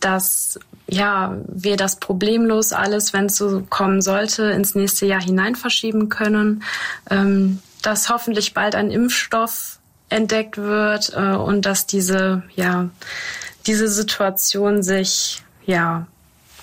dass 0.00 0.58
ja, 0.92 1.38
wir 1.48 1.78
das 1.78 1.96
problemlos 1.96 2.72
alles, 2.72 3.14
wenn 3.14 3.26
es 3.26 3.36
so 3.36 3.62
kommen 3.70 4.02
sollte, 4.02 4.44
ins 4.50 4.74
nächste 4.74 5.06
Jahr 5.06 5.22
hinein 5.22 5.56
verschieben 5.56 6.10
können, 6.10 6.62
ähm, 7.10 7.60
dass 7.80 8.10
hoffentlich 8.10 8.52
bald 8.52 8.74
ein 8.74 8.90
Impfstoff 8.90 9.78
entdeckt 10.10 10.58
wird 10.58 11.14
äh, 11.16 11.34
und 11.34 11.64
dass 11.64 11.86
diese, 11.86 12.42
ja, 12.54 12.90
diese 13.66 13.88
Situation 13.88 14.82
sich, 14.82 15.42
ja, 15.64 16.06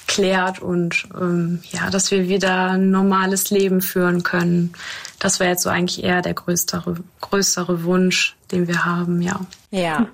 klärt 0.06 0.60
und 0.60 1.08
ähm, 1.20 1.60
ja, 1.72 1.90
dass 1.90 2.10
wir 2.12 2.28
wieder 2.28 2.72
ein 2.72 2.92
normales 2.92 3.50
Leben 3.52 3.82
führen 3.82 4.24
können. 4.24 4.74
Das 5.20 5.40
wäre 5.40 5.52
jetzt 5.52 5.64
so 5.64 5.70
eigentlich 5.70 6.04
eher 6.04 6.22
der 6.22 6.34
größere, 6.34 6.96
größere 7.22 7.84
Wunsch, 7.84 8.36
den 8.52 8.68
wir 8.68 8.86
haben, 8.86 9.22
ja. 9.22 9.40
Ja. 9.70 10.08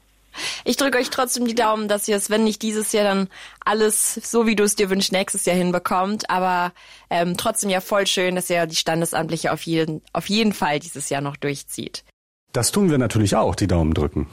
Ich 0.64 0.78
drücke 0.78 0.98
euch 0.98 1.10
trotzdem 1.10 1.46
die 1.48 1.56
Daumen, 1.56 1.88
dass 1.88 2.08
ihr 2.08 2.16
es, 2.16 2.30
wenn 2.30 2.44
nicht 2.44 2.62
dieses 2.62 2.92
Jahr, 2.92 3.04
dann 3.04 3.30
alles 3.64 4.16
so, 4.16 4.46
wie 4.46 4.56
du 4.56 4.64
es 4.64 4.76
dir 4.76 4.90
wünschst, 4.90 5.12
nächstes 5.12 5.46
Jahr 5.46 5.56
hinbekommt. 5.56 6.30
Aber 6.30 6.72
ähm, 7.10 7.38
trotzdem 7.38 7.70
ja 7.70 7.82
voll 7.82 8.08
schön, 8.08 8.36
dass 8.36 8.50
ihr 8.50 8.66
die 8.66 8.76
Standesamtliche 8.76 9.52
auf 9.52 9.64
jeden, 9.64 10.02
auf 10.14 10.30
jeden 10.30 10.54
Fall 10.54 10.80
dieses 10.80 11.10
Jahr 11.10 11.22
noch 11.22 11.38
durchzieht. 11.38 12.04
Das 12.56 12.72
tun 12.72 12.90
wir 12.90 12.98
natürlich 12.98 13.36
auch, 13.36 13.54
die 13.54 13.68
Daumen 13.68 13.94
drücken. 13.94 14.28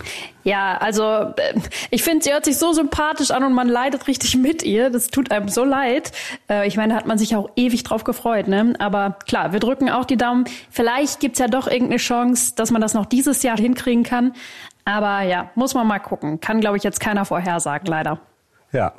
Ja, 0.44 0.76
also 0.76 1.02
äh, 1.02 1.58
ich 1.90 2.04
finde, 2.04 2.22
sie 2.22 2.32
hört 2.32 2.44
sich 2.44 2.56
so 2.56 2.72
sympathisch 2.72 3.32
an 3.32 3.42
und 3.42 3.52
man 3.52 3.68
leidet 3.68 4.06
richtig 4.06 4.36
mit 4.36 4.62
ihr. 4.62 4.90
Das 4.90 5.08
tut 5.08 5.32
einem 5.32 5.48
so 5.48 5.64
leid. 5.64 6.12
Äh, 6.48 6.68
ich 6.68 6.76
meine, 6.76 6.92
da 6.92 7.00
hat 7.00 7.08
man 7.08 7.18
sich 7.18 7.34
auch 7.34 7.50
ewig 7.56 7.82
drauf 7.82 8.04
gefreut. 8.04 8.46
Ne? 8.46 8.74
Aber 8.78 9.16
klar, 9.26 9.52
wir 9.52 9.58
drücken 9.58 9.90
auch 9.90 10.04
die 10.04 10.16
Daumen. 10.16 10.44
Vielleicht 10.70 11.18
gibt's 11.18 11.40
ja 11.40 11.48
doch 11.48 11.66
irgendeine 11.66 11.96
Chance, 11.96 12.52
dass 12.54 12.70
man 12.70 12.80
das 12.80 12.94
noch 12.94 13.06
dieses 13.06 13.42
Jahr 13.42 13.56
hinkriegen 13.56 14.04
kann. 14.04 14.34
Aber 14.84 15.22
ja, 15.22 15.50
muss 15.54 15.74
man 15.74 15.86
mal 15.86 15.98
gucken. 15.98 16.40
Kann, 16.40 16.60
glaube 16.60 16.76
ich, 16.76 16.82
jetzt 16.82 17.00
keiner 17.00 17.24
vorhersagen, 17.24 17.86
leider. 17.86 18.20
Ja, 18.72 18.94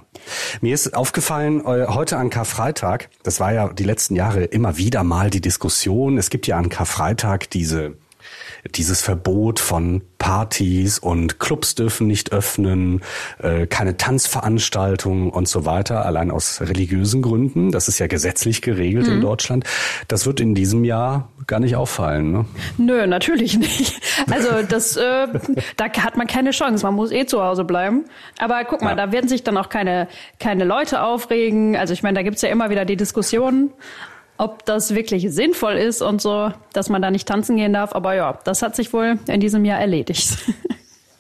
mir 0.62 0.76
ist 0.76 0.96
aufgefallen, 0.96 1.62
äh, 1.66 1.88
heute 1.88 2.18
an 2.18 2.30
Karfreitag, 2.30 3.10
das 3.24 3.40
war 3.40 3.54
ja 3.54 3.70
die 3.70 3.84
letzten 3.84 4.16
Jahre 4.16 4.44
immer 4.44 4.78
wieder 4.78 5.04
mal 5.04 5.32
die 5.32 5.42
Diskussion, 5.42 6.20
es 6.20 6.30
gibt 6.30 6.46
ja 6.46 6.58
an 6.58 6.70
Karfreitag 6.70 7.50
diese 7.50 7.98
dieses 8.72 9.02
Verbot 9.02 9.60
von 9.60 10.02
Partys 10.18 11.00
und 11.00 11.40
Clubs 11.40 11.76
dürfen 11.76 12.08
nicht 12.08 12.32
öffnen, 12.32 13.02
äh, 13.40 13.68
keine 13.68 13.98
Tanzveranstaltungen 13.98 15.30
und 15.30 15.48
so 15.48 15.66
weiter, 15.66 16.06
allein 16.06 16.32
aus 16.32 16.62
religiösen 16.62 17.22
Gründen. 17.22 17.72
Das 17.72 17.88
ist 17.88 18.00
ja 18.00 18.08
gesetzlich 18.08 18.62
geregelt 18.62 19.08
mhm. 19.08 19.14
in 19.14 19.22
Deutschland. 19.22 19.66
Das 20.08 20.26
wird 20.26 20.40
in 20.40 20.56
diesem 20.56 20.86
Jahr 20.86 21.30
gar 21.46 21.60
nicht 21.60 21.76
auffallen. 21.76 22.32
Ne? 22.32 22.46
Nö, 22.78 23.06
natürlich 23.06 23.58
nicht. 23.58 24.02
Also 24.32 24.66
das, 24.68 24.96
äh, 24.96 25.28
da 25.76 25.86
hat 25.90 26.16
man 26.16 26.28
keine 26.28 26.52
Chance. 26.52 26.86
Man 26.86 26.96
muss 26.96 27.12
eh 27.12 27.26
zu 27.26 27.44
Hause 27.44 27.66
bleiben. 27.66 28.06
Aber 28.40 28.64
guck 28.64 28.82
mal, 28.82 28.92
ja. 28.92 28.96
da 28.96 29.12
werden 29.12 29.28
sich 29.28 29.44
dann 29.44 29.58
auch 29.58 29.70
keine 29.70 30.08
keine 30.40 30.64
Leute 30.64 31.02
aufregen. 31.04 31.76
Also 31.76 31.94
ich 31.94 32.04
meine, 32.04 32.16
da 32.16 32.24
gibt's 32.24 32.42
ja 32.42 32.50
immer 32.50 32.70
wieder 32.70 32.86
die 32.86 32.96
Diskussionen 32.96 33.72
ob 34.44 34.66
das 34.66 34.94
wirklich 34.94 35.32
sinnvoll 35.32 35.76
ist 35.76 36.02
und 36.02 36.22
so, 36.22 36.52
dass 36.74 36.90
man 36.90 37.02
da 37.02 37.10
nicht 37.10 37.28
tanzen 37.28 37.56
gehen 37.56 37.72
darf. 37.72 37.96
Aber 37.96 38.14
ja, 38.14 38.38
das 38.44 38.62
hat 38.62 38.76
sich 38.76 38.92
wohl 38.92 39.18
in 39.28 39.40
diesem 39.40 39.64
Jahr 39.64 39.80
erledigt. 39.80 40.38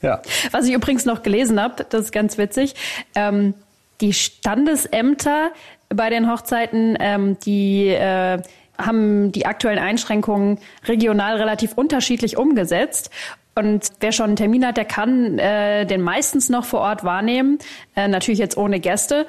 Ja. 0.01 0.21
Was 0.51 0.67
ich 0.67 0.73
übrigens 0.73 1.05
noch 1.05 1.23
gelesen 1.23 1.61
habe, 1.61 1.85
das 1.89 2.05
ist 2.05 2.11
ganz 2.11 2.37
witzig. 2.37 2.75
Ähm, 3.15 3.53
die 4.01 4.11
Standesämter 4.11 5.51
bei 5.87 6.09
den 6.09 6.29
Hochzeiten, 6.29 6.97
ähm, 6.99 7.37
die 7.45 7.87
äh, 7.87 8.41
haben 8.77 9.31
die 9.31 9.45
aktuellen 9.45 9.79
Einschränkungen 9.79 10.59
regional 10.85 11.37
relativ 11.37 11.73
unterschiedlich 11.75 12.35
umgesetzt. 12.35 13.09
Und 13.55 13.87
wer 13.99 14.11
schon 14.11 14.27
einen 14.27 14.35
Termin 14.35 14.65
hat, 14.65 14.77
der 14.77 14.85
kann 14.85 15.37
äh, 15.37 15.85
den 15.85 16.01
meistens 16.01 16.49
noch 16.49 16.65
vor 16.65 16.81
Ort 16.81 17.03
wahrnehmen. 17.03 17.59
Äh, 17.95 18.07
natürlich 18.07 18.39
jetzt 18.39 18.57
ohne 18.57 18.79
Gäste. 18.79 19.27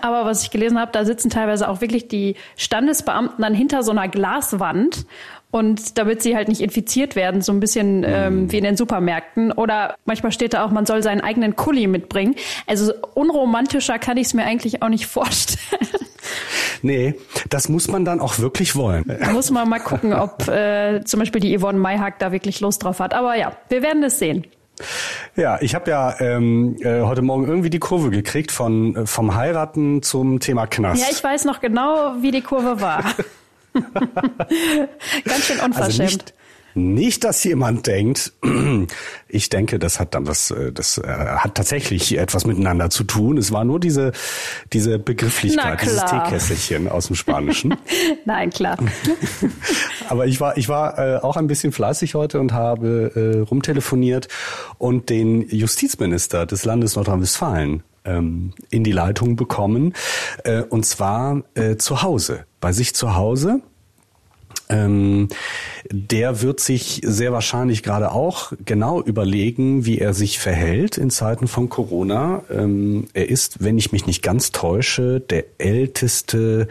Aber 0.00 0.24
was 0.24 0.42
ich 0.42 0.50
gelesen 0.50 0.78
habe, 0.78 0.92
da 0.92 1.04
sitzen 1.04 1.30
teilweise 1.30 1.68
auch 1.68 1.80
wirklich 1.80 2.08
die 2.08 2.36
Standesbeamten 2.56 3.42
dann 3.42 3.54
hinter 3.54 3.82
so 3.82 3.92
einer 3.92 4.08
Glaswand. 4.08 5.06
Und 5.52 5.98
damit 5.98 6.22
sie 6.22 6.36
halt 6.36 6.46
nicht 6.46 6.60
infiziert 6.60 7.16
werden, 7.16 7.42
so 7.42 7.50
ein 7.50 7.58
bisschen 7.58 8.04
ähm, 8.06 8.42
mhm. 8.42 8.52
wie 8.52 8.58
in 8.58 8.62
den 8.62 8.76
Supermärkten. 8.76 9.50
Oder 9.50 9.96
manchmal 10.04 10.30
steht 10.30 10.54
da 10.54 10.64
auch, 10.64 10.70
man 10.70 10.86
soll 10.86 11.02
seinen 11.02 11.22
eigenen 11.22 11.56
Kuli 11.56 11.88
mitbringen. 11.88 12.36
Also 12.68 12.92
unromantischer 13.14 13.98
kann 13.98 14.16
ich 14.16 14.28
es 14.28 14.34
mir 14.34 14.44
eigentlich 14.44 14.82
auch 14.82 14.88
nicht 14.88 15.06
vorstellen. 15.08 15.88
Nee, 16.82 17.14
das 17.48 17.68
muss 17.68 17.88
man 17.88 18.04
dann 18.04 18.20
auch 18.20 18.38
wirklich 18.38 18.76
wollen. 18.76 19.04
Da 19.06 19.32
muss 19.32 19.50
man 19.50 19.68
mal 19.68 19.80
gucken, 19.80 20.12
ob 20.14 20.46
äh, 20.46 21.02
zum 21.04 21.18
Beispiel 21.18 21.40
die 21.40 21.58
Yvonne 21.58 21.78
Mayhack 21.78 22.20
da 22.20 22.30
wirklich 22.30 22.60
Lust 22.60 22.84
drauf 22.84 23.00
hat. 23.00 23.12
Aber 23.12 23.34
ja, 23.36 23.56
wir 23.68 23.82
werden 23.82 24.04
es 24.04 24.20
sehen. 24.20 24.46
Ja, 25.40 25.56
ich 25.62 25.74
habe 25.74 25.90
ja 25.90 26.20
ähm, 26.20 26.76
äh, 26.80 27.00
heute 27.00 27.22
Morgen 27.22 27.48
irgendwie 27.48 27.70
die 27.70 27.78
Kurve 27.78 28.10
gekriegt 28.10 28.52
von 28.52 28.94
äh, 28.94 29.06
vom 29.06 29.34
Heiraten 29.34 30.02
zum 30.02 30.38
Thema 30.38 30.66
Knast. 30.66 31.00
Ja, 31.00 31.08
ich 31.10 31.24
weiß 31.24 31.46
noch 31.46 31.60
genau, 31.60 32.16
wie 32.20 32.30
die 32.30 32.42
Kurve 32.42 32.82
war. 32.82 33.02
Ganz 33.72 35.44
schön 35.46 35.60
unverschämt. 35.60 35.72
Also 35.72 36.02
nicht, 36.02 36.34
nicht, 36.74 37.24
dass 37.24 37.42
jemand 37.44 37.86
denkt, 37.86 38.32
ich 39.28 39.48
denke, 39.48 39.78
das 39.78 40.00
hat 40.00 40.14
dann 40.14 40.26
was, 40.26 40.50
äh, 40.50 40.72
das 40.72 40.98
äh, 40.98 41.06
hat 41.06 41.54
tatsächlich 41.54 42.16
etwas 42.18 42.46
miteinander 42.46 42.90
zu 42.90 43.04
tun. 43.04 43.38
Es 43.38 43.52
war 43.52 43.64
nur 43.64 43.80
diese, 43.80 44.12
diese 44.72 44.98
Begrifflichkeit, 44.98 45.82
dieses 45.82 46.04
Teekesselchen 46.04 46.88
aus 46.88 47.08
dem 47.08 47.16
Spanischen. 47.16 47.74
Nein, 48.24 48.50
klar. 48.50 48.78
Aber 50.08 50.26
ich 50.26 50.40
war, 50.40 50.56
ich 50.56 50.68
war 50.68 50.98
äh, 50.98 51.18
auch 51.18 51.36
ein 51.36 51.46
bisschen 51.46 51.72
fleißig 51.72 52.14
heute 52.14 52.40
und 52.40 52.52
habe 52.52 53.46
rumtelefoniert 53.50 54.28
und 54.78 55.10
den 55.10 55.48
Justizminister 55.48 56.46
des 56.46 56.64
Landes 56.64 56.96
Nordrhein-Westfalen 56.96 57.82
ähm, 58.04 58.52
in 58.70 58.84
die 58.84 58.92
Leitung 58.92 59.36
bekommen. 59.36 59.94
Und 60.68 60.86
zwar 60.86 61.42
zu 61.78 62.02
Hause, 62.02 62.44
bei 62.60 62.72
sich 62.72 62.94
zu 62.94 63.14
Hause 63.14 63.62
ähm, 64.70 65.28
der 65.90 66.42
wird 66.42 66.60
sich 66.60 67.02
sehr 67.04 67.32
wahrscheinlich 67.32 67.82
gerade 67.82 68.12
auch 68.12 68.52
genau 68.64 69.02
überlegen, 69.02 69.84
wie 69.84 69.98
er 69.98 70.14
sich 70.14 70.38
verhält 70.38 70.96
in 70.96 71.10
Zeiten 71.10 71.48
von 71.48 71.68
Corona. 71.68 72.44
Ähm, 72.50 73.08
er 73.12 73.28
ist, 73.28 73.62
wenn 73.62 73.76
ich 73.76 73.92
mich 73.92 74.06
nicht 74.06 74.22
ganz 74.22 74.52
täusche, 74.52 75.20
der 75.20 75.44
älteste 75.58 76.68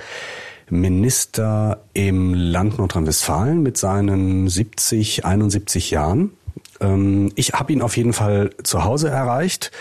Minister 0.70 1.84
im 1.94 2.34
Land 2.34 2.78
Nordrhein-Westfalen 2.78 3.62
mit 3.62 3.78
seinen 3.78 4.48
70, 4.48 5.26
71 5.26 5.92
Jahren. 5.92 6.32
Ähm, 6.80 7.32
ich 7.36 7.54
habe 7.54 7.74
ihn 7.74 7.82
auf 7.82 7.98
jeden 7.98 8.14
Fall 8.14 8.52
zu 8.64 8.84
Hause 8.84 9.10
erreicht 9.10 9.72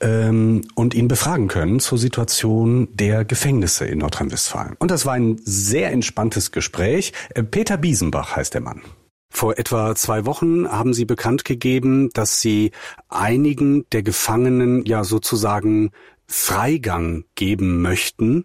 ähm, 0.00 0.62
und 0.74 0.94
ihn 0.94 1.08
befragen 1.08 1.48
können 1.48 1.80
zur 1.80 1.98
Situation 1.98 2.88
der 2.94 3.24
Gefängnisse 3.24 3.86
in 3.86 3.98
Nordrhein-Westfalen. 3.98 4.76
Und 4.78 4.90
das 4.90 5.06
war 5.06 5.14
ein 5.14 5.40
sehr 5.44 5.90
entspanntes 5.92 6.52
Gespräch. 6.52 7.12
Äh, 7.34 7.42
Peter 7.42 7.76
Biesenbach 7.76 8.36
heißt 8.36 8.54
der 8.54 8.60
Mann. 8.60 8.82
Vor 9.30 9.58
etwa 9.58 9.94
zwei 9.94 10.24
Wochen 10.24 10.68
haben 10.68 10.94
Sie 10.94 11.04
bekannt 11.04 11.44
gegeben, 11.44 12.10
dass 12.14 12.40
Sie 12.40 12.70
einigen 13.08 13.84
der 13.90 14.02
Gefangenen 14.02 14.84
ja 14.86 15.04
sozusagen 15.04 15.90
Freigang 16.28 17.24
geben 17.36 17.82
möchten, 17.82 18.44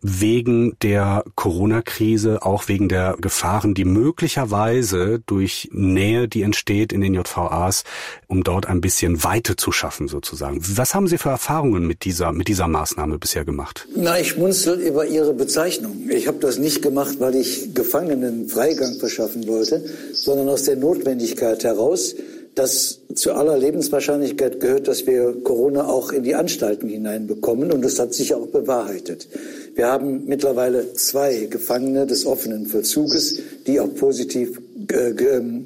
wegen 0.00 0.76
der 0.82 1.24
Corona-Krise, 1.36 2.42
auch 2.42 2.66
wegen 2.66 2.88
der 2.88 3.16
Gefahren, 3.20 3.74
die 3.74 3.84
möglicherweise 3.84 5.22
durch 5.26 5.68
Nähe, 5.72 6.26
die 6.26 6.42
entsteht 6.42 6.92
in 6.92 7.00
den 7.00 7.14
JVAs, 7.14 7.84
um 8.26 8.42
dort 8.42 8.66
ein 8.66 8.80
bisschen 8.80 9.22
Weite 9.22 9.54
zu 9.54 9.70
schaffen 9.70 10.08
sozusagen. 10.08 10.60
Was 10.76 10.94
haben 10.94 11.06
Sie 11.06 11.18
für 11.18 11.30
Erfahrungen 11.30 11.86
mit 11.86 12.04
dieser, 12.04 12.32
mit 12.32 12.48
dieser 12.48 12.66
Maßnahme 12.66 13.18
bisher 13.18 13.44
gemacht? 13.44 13.86
Na, 13.94 14.18
ich 14.18 14.36
munzel 14.36 14.80
über 14.80 15.06
Ihre 15.06 15.32
Bezeichnung. 15.32 16.08
Ich 16.10 16.26
habe 16.26 16.38
das 16.38 16.58
nicht 16.58 16.82
gemacht, 16.82 17.16
weil 17.20 17.36
ich 17.36 17.72
Gefangenen 17.74 18.48
Freigang 18.48 18.98
verschaffen 18.98 19.46
wollte, 19.46 19.84
sondern 20.12 20.48
aus 20.48 20.64
der 20.64 20.76
Notwendigkeit 20.76 21.62
heraus, 21.62 22.14
dass 22.54 23.00
zu 23.14 23.32
aller 23.32 23.56
Lebenswahrscheinlichkeit 23.56 24.60
gehört, 24.60 24.86
dass 24.88 25.06
wir 25.06 25.42
Corona 25.42 25.88
auch 25.88 26.12
in 26.12 26.22
die 26.22 26.34
Anstalten 26.34 26.88
hineinbekommen. 26.88 27.72
Und 27.72 27.82
das 27.82 27.98
hat 27.98 28.12
sich 28.12 28.34
auch 28.34 28.46
bewahrheitet. 28.46 29.28
Wir 29.74 29.86
haben 29.86 30.24
mittlerweile 30.26 30.92
zwei 30.94 31.46
Gefangene 31.48 32.06
des 32.06 32.26
offenen 32.26 32.66
Vollzuges, 32.66 33.38
die 33.66 33.80
auch 33.80 33.94
positiv 33.94 34.60
äh, 34.92 35.10
ähm, 35.10 35.64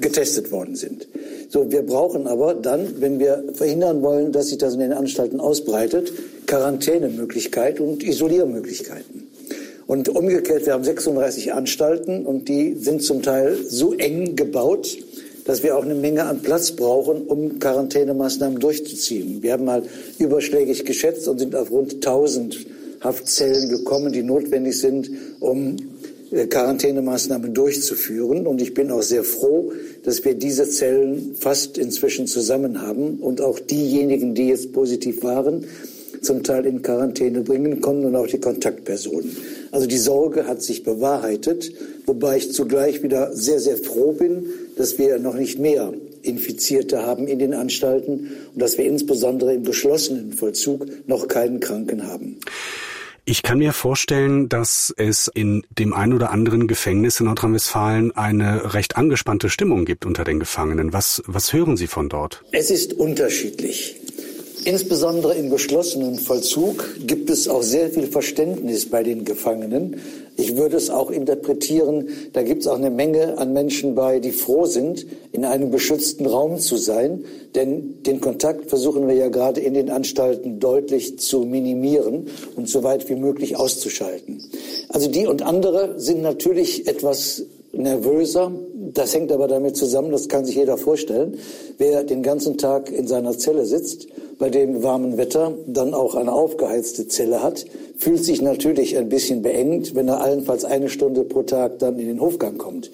getestet 0.00 0.52
worden 0.52 0.76
sind. 0.76 1.08
So, 1.48 1.70
wir 1.70 1.82
brauchen 1.82 2.26
aber 2.26 2.54
dann, 2.54 3.00
wenn 3.00 3.18
wir 3.18 3.44
verhindern 3.54 4.02
wollen, 4.02 4.32
dass 4.32 4.48
sich 4.48 4.58
das 4.58 4.74
in 4.74 4.80
den 4.80 4.92
Anstalten 4.92 5.40
ausbreitet, 5.40 6.12
Quarantänemöglichkeiten 6.46 7.84
und 7.86 8.02
Isoliermöglichkeiten. 8.02 9.28
Und 9.86 10.08
umgekehrt, 10.08 10.66
wir 10.66 10.72
haben 10.72 10.84
36 10.84 11.52
Anstalten 11.52 12.24
und 12.24 12.48
die 12.48 12.74
sind 12.74 13.02
zum 13.02 13.22
Teil 13.22 13.58
so 13.68 13.92
eng 13.94 14.34
gebaut, 14.34 14.96
dass 15.44 15.62
wir 15.62 15.76
auch 15.76 15.84
eine 15.84 15.94
Menge 15.94 16.24
an 16.24 16.40
Platz 16.40 16.72
brauchen, 16.72 17.22
um 17.26 17.58
Quarantänemaßnahmen 17.58 18.58
durchzuziehen. 18.58 19.42
Wir 19.42 19.52
haben 19.52 19.64
mal 19.64 19.82
überschlägig 20.18 20.84
geschätzt 20.84 21.28
und 21.28 21.38
sind 21.38 21.54
auf 21.54 21.70
rund 21.70 21.94
1000 21.94 22.66
Haftzellen 23.00 23.68
gekommen, 23.68 24.12
die 24.12 24.22
notwendig 24.22 24.78
sind, 24.78 25.10
um 25.40 25.76
äh, 26.30 26.46
Quarantänemaßnahmen 26.46 27.52
durchzuführen. 27.52 28.46
Und 28.46 28.62
ich 28.62 28.72
bin 28.72 28.90
auch 28.90 29.02
sehr 29.02 29.24
froh, 29.24 29.72
dass 30.02 30.24
wir 30.24 30.34
diese 30.34 30.68
Zellen 30.68 31.34
fast 31.38 31.76
inzwischen 31.76 32.26
zusammen 32.26 32.80
haben 32.80 33.18
und 33.20 33.40
auch 33.42 33.58
diejenigen, 33.60 34.34
die 34.34 34.48
jetzt 34.48 34.72
positiv 34.72 35.22
waren, 35.22 35.66
zum 36.22 36.42
Teil 36.42 36.64
in 36.64 36.80
Quarantäne 36.80 37.42
bringen 37.42 37.80
konnten 37.82 38.06
und 38.06 38.16
auch 38.16 38.26
die 38.26 38.40
Kontaktpersonen. 38.40 39.36
Also 39.74 39.88
die 39.88 39.98
Sorge 39.98 40.46
hat 40.46 40.62
sich 40.62 40.84
bewahrheitet, 40.84 41.72
wobei 42.06 42.36
ich 42.36 42.52
zugleich 42.52 43.02
wieder 43.02 43.34
sehr, 43.34 43.58
sehr 43.58 43.76
froh 43.76 44.12
bin, 44.12 44.46
dass 44.76 44.98
wir 44.98 45.18
noch 45.18 45.34
nicht 45.34 45.58
mehr 45.58 45.92
Infizierte 46.22 47.04
haben 47.04 47.26
in 47.26 47.40
den 47.40 47.54
Anstalten 47.54 48.30
und 48.52 48.62
dass 48.62 48.78
wir 48.78 48.84
insbesondere 48.84 49.52
im 49.52 49.64
geschlossenen 49.64 50.32
Vollzug 50.32 50.86
noch 51.08 51.26
keinen 51.26 51.58
Kranken 51.58 52.06
haben. 52.06 52.38
Ich 53.24 53.42
kann 53.42 53.58
mir 53.58 53.72
vorstellen, 53.72 54.48
dass 54.48 54.94
es 54.96 55.28
in 55.34 55.64
dem 55.76 55.92
ein 55.92 56.12
oder 56.12 56.30
anderen 56.30 56.68
Gefängnis 56.68 57.18
in 57.18 57.26
Nordrhein-Westfalen 57.26 58.12
eine 58.16 58.74
recht 58.74 58.96
angespannte 58.96 59.48
Stimmung 59.48 59.86
gibt 59.86 60.06
unter 60.06 60.22
den 60.22 60.38
Gefangenen. 60.38 60.92
Was, 60.92 61.20
was 61.26 61.52
hören 61.52 61.76
Sie 61.76 61.88
von 61.88 62.08
dort? 62.08 62.44
Es 62.52 62.70
ist 62.70 62.92
unterschiedlich. 62.92 63.96
Insbesondere 64.66 65.34
im 65.34 65.50
geschlossenen 65.50 66.14
Vollzug 66.14 66.88
gibt 67.06 67.28
es 67.28 67.48
auch 67.48 67.62
sehr 67.62 67.90
viel 67.90 68.06
Verständnis 68.06 68.88
bei 68.88 69.02
den 69.02 69.26
Gefangenen. 69.26 69.96
Ich 70.36 70.56
würde 70.56 70.78
es 70.78 70.88
auch 70.88 71.10
interpretieren, 71.10 72.08
da 72.32 72.42
gibt 72.42 72.62
es 72.62 72.66
auch 72.66 72.78
eine 72.78 72.90
Menge 72.90 73.36
an 73.36 73.52
Menschen 73.52 73.94
bei, 73.94 74.20
die 74.20 74.32
froh 74.32 74.64
sind, 74.64 75.06
in 75.32 75.44
einem 75.44 75.70
beschützten 75.70 76.24
Raum 76.24 76.58
zu 76.58 76.76
sein. 76.76 77.24
Denn 77.54 78.02
den 78.04 78.22
Kontakt 78.22 78.70
versuchen 78.70 79.06
wir 79.06 79.14
ja 79.14 79.28
gerade 79.28 79.60
in 79.60 79.74
den 79.74 79.90
Anstalten 79.90 80.60
deutlich 80.60 81.18
zu 81.18 81.40
minimieren 81.40 82.28
und 82.56 82.68
so 82.68 82.82
weit 82.82 83.08
wie 83.10 83.16
möglich 83.16 83.56
auszuschalten. 83.56 84.42
Also 84.88 85.08
die 85.08 85.26
und 85.26 85.42
andere 85.42 86.00
sind 86.00 86.22
natürlich 86.22 86.88
etwas 86.88 87.42
nervöser. 87.72 88.50
Das 88.94 89.14
hängt 89.14 89.30
aber 89.30 89.46
damit 89.46 89.76
zusammen, 89.76 90.10
das 90.10 90.28
kann 90.28 90.44
sich 90.44 90.56
jeder 90.56 90.78
vorstellen, 90.78 91.36
wer 91.78 92.02
den 92.02 92.22
ganzen 92.22 92.56
Tag 92.56 92.90
in 92.90 93.06
seiner 93.06 93.36
Zelle 93.36 93.66
sitzt, 93.66 94.08
bei 94.38 94.50
dem 94.50 94.82
warmen 94.82 95.16
Wetter 95.16 95.52
dann 95.66 95.94
auch 95.94 96.14
eine 96.14 96.32
aufgeheizte 96.32 97.06
Zelle 97.08 97.42
hat, 97.42 97.64
fühlt 97.96 98.24
sich 98.24 98.42
natürlich 98.42 98.96
ein 98.96 99.08
bisschen 99.08 99.42
beengt, 99.42 99.94
wenn 99.94 100.08
er 100.08 100.20
allenfalls 100.20 100.64
eine 100.64 100.88
Stunde 100.88 101.24
pro 101.24 101.42
Tag 101.42 101.78
dann 101.78 101.98
in 101.98 102.08
den 102.08 102.20
Hofgang 102.20 102.58
kommt. 102.58 102.90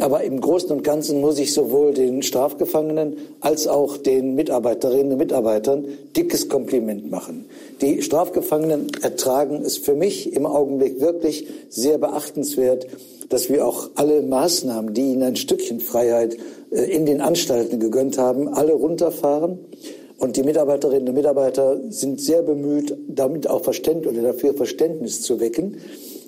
Aber 0.00 0.22
im 0.22 0.40
Großen 0.40 0.70
und 0.70 0.84
Ganzen 0.84 1.20
muss 1.20 1.38
ich 1.38 1.52
sowohl 1.52 1.92
den 1.92 2.22
Strafgefangenen 2.22 3.16
als 3.40 3.66
auch 3.66 3.96
den 3.96 4.36
Mitarbeiterinnen 4.36 5.12
und 5.12 5.18
Mitarbeitern 5.18 5.86
dickes 6.16 6.48
Kompliment 6.48 7.10
machen. 7.10 7.46
Die 7.80 8.02
Strafgefangenen 8.02 8.88
ertragen 9.02 9.62
es 9.64 9.76
für 9.76 9.94
mich 9.94 10.32
im 10.32 10.46
Augenblick 10.46 11.00
wirklich 11.00 11.48
sehr 11.68 11.98
beachtenswert, 11.98 12.86
dass 13.28 13.50
wir 13.50 13.66
auch 13.66 13.90
alle 13.96 14.22
Maßnahmen, 14.22 14.94
die 14.94 15.12
ihnen 15.12 15.22
ein 15.22 15.36
Stückchen 15.36 15.80
Freiheit 15.80 16.36
äh, 16.70 16.82
in 16.82 17.04
den 17.04 17.20
Anstalten 17.20 17.80
gegönnt 17.80 18.18
haben, 18.18 18.48
alle 18.48 18.72
runterfahren. 18.72 19.58
Und 20.18 20.36
die 20.36 20.42
Mitarbeiterinnen 20.42 21.08
und 21.08 21.14
Mitarbeiter 21.14 21.80
sind 21.90 22.20
sehr 22.20 22.42
bemüht, 22.42 22.96
damit 23.06 23.48
auch 23.48 23.62
Verständnis 23.62 24.12
oder 24.12 24.22
dafür 24.22 24.52
Verständnis 24.52 25.22
zu 25.22 25.38
wecken. 25.38 25.76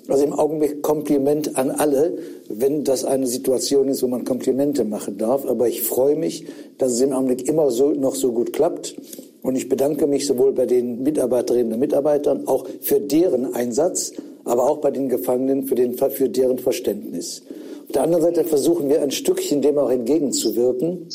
Also 0.07 0.23
im 0.23 0.33
Augenblick 0.33 0.81
Kompliment 0.81 1.57
an 1.57 1.71
alle, 1.71 2.17
wenn 2.49 2.83
das 2.83 3.05
eine 3.05 3.27
Situation 3.27 3.89
ist, 3.89 4.01
wo 4.01 4.07
man 4.07 4.23
Komplimente 4.23 4.85
machen 4.85 5.17
darf. 5.17 5.45
Aber 5.45 5.67
ich 5.67 5.83
freue 5.83 6.15
mich, 6.15 6.45
dass 6.77 6.93
es 6.93 7.01
im 7.01 7.11
Augenblick 7.11 7.47
immer 7.47 7.69
so, 7.69 7.91
noch 7.91 8.15
so 8.15 8.31
gut 8.31 8.53
klappt. 8.53 8.95
Und 9.41 9.55
ich 9.55 9.67
bedanke 9.67 10.07
mich 10.07 10.25
sowohl 10.25 10.53
bei 10.53 10.65
den 10.65 11.03
Mitarbeiterinnen 11.03 11.73
und 11.73 11.79
Mitarbeitern 11.79 12.47
auch 12.47 12.65
für 12.81 12.99
deren 12.99 13.53
Einsatz, 13.53 14.13
aber 14.45 14.69
auch 14.69 14.77
bei 14.77 14.91
den 14.91 15.09
Gefangenen 15.09 15.63
für, 15.63 15.75
den, 15.75 15.97
für 15.97 16.29
deren 16.29 16.59
Verständnis. 16.59 17.41
Auf 17.85 17.91
der 17.91 18.03
anderen 18.03 18.23
Seite 18.23 18.45
versuchen 18.45 18.89
wir 18.89 19.01
ein 19.01 19.11
Stückchen 19.11 19.61
dem 19.61 19.77
auch 19.77 19.91
entgegenzuwirken, 19.91 21.07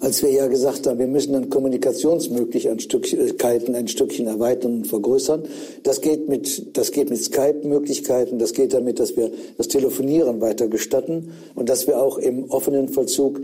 als 0.00 0.22
wir 0.22 0.30
ja 0.30 0.46
gesagt 0.46 0.86
haben, 0.86 0.98
wir 0.98 1.06
müssen 1.06 1.34
dann 1.34 1.50
Kommunikationsmöglichkeiten 1.50 3.74
ein 3.74 3.88
Stückchen 3.88 4.26
erweitern 4.26 4.78
und 4.78 4.86
vergrößern. 4.86 5.42
Das 5.82 6.00
geht 6.00 6.28
mit, 6.28 6.76
das 6.76 6.90
geht 6.90 7.10
mit 7.10 7.22
Skype-Möglichkeiten, 7.22 8.38
das 8.38 8.54
geht 8.54 8.72
damit, 8.72 8.98
dass 8.98 9.16
wir 9.16 9.30
das 9.58 9.68
Telefonieren 9.68 10.40
weiter 10.40 10.68
gestatten 10.68 11.32
und 11.54 11.68
dass 11.68 11.86
wir 11.86 12.02
auch 12.02 12.16
im 12.16 12.50
offenen 12.50 12.88
Vollzug 12.88 13.42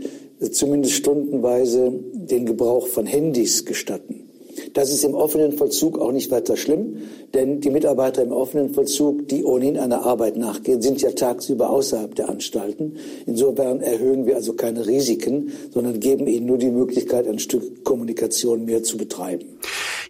zumindest 0.51 0.95
stundenweise 0.95 1.93
den 2.13 2.45
Gebrauch 2.45 2.87
von 2.87 3.05
Handys 3.05 3.65
gestatten. 3.65 4.26
Das 4.73 4.91
ist 4.91 5.03
im 5.03 5.13
offenen 5.13 5.53
Vollzug 5.53 5.99
auch 5.99 6.11
nicht 6.11 6.31
weiter 6.31 6.57
schlimm, 6.57 6.97
denn 7.33 7.61
die 7.61 7.69
Mitarbeiter 7.69 8.21
im 8.23 8.31
offenen 8.31 8.73
Vollzug, 8.73 9.27
die 9.27 9.43
ohnehin 9.43 9.77
einer 9.77 10.05
Arbeit 10.05 10.37
nachgehen, 10.37 10.81
sind 10.81 11.01
ja 11.01 11.11
tagsüber 11.11 11.69
außerhalb 11.69 12.15
der 12.15 12.29
Anstalten. 12.29 12.97
Insofern 13.25 13.81
erhöhen 13.81 14.25
wir 14.25 14.35
also 14.35 14.53
keine 14.53 14.85
Risiken, 14.87 15.51
sondern 15.73 15.99
geben 15.99 16.27
ihnen 16.27 16.45
nur 16.45 16.57
die 16.57 16.71
Möglichkeit, 16.71 17.27
ein 17.27 17.39
Stück 17.39 17.83
Kommunikation 17.83 18.65
mehr 18.65 18.83
zu 18.83 18.97
betreiben. 18.97 19.45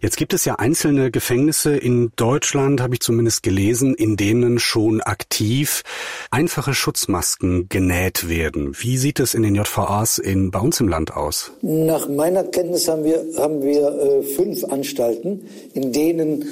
Jetzt 0.00 0.16
gibt 0.16 0.32
es 0.32 0.44
ja 0.44 0.56
einzelne 0.56 1.10
Gefängnisse 1.10 1.76
in 1.76 2.12
Deutschland, 2.14 2.80
habe 2.80 2.94
ich 2.94 3.00
zumindest 3.00 3.42
gelesen, 3.42 3.94
in 3.94 4.16
denen 4.16 4.60
schon 4.60 5.00
aktiv 5.00 5.82
einfache 6.30 6.72
Schutzmasken 6.72 7.68
genäht 7.68 8.28
werden. 8.28 8.76
Wie 8.78 8.96
sieht 8.96 9.18
es 9.18 9.34
in 9.34 9.42
den 9.42 9.56
JVAs 9.56 10.18
in, 10.18 10.52
bei 10.52 10.60
uns 10.60 10.78
im 10.78 10.88
Land 10.88 11.16
aus? 11.16 11.52
Nach 11.62 12.08
meiner 12.08 12.44
Kenntnis 12.44 12.86
haben 12.88 13.04
wir, 13.04 13.24
haben 13.36 13.62
wir 13.62 13.88
äh, 13.88 14.22
fünf 14.38 14.64
Anstalten, 14.64 15.42
in 15.74 15.92
denen 15.92 16.46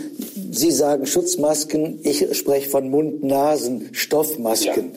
Sie 0.50 0.72
sagen 0.72 1.06
Schutzmasken, 1.06 2.00
ich 2.02 2.36
spreche 2.36 2.68
von 2.68 2.90
Mund-Nasen-Stoffmasken. 2.90 4.90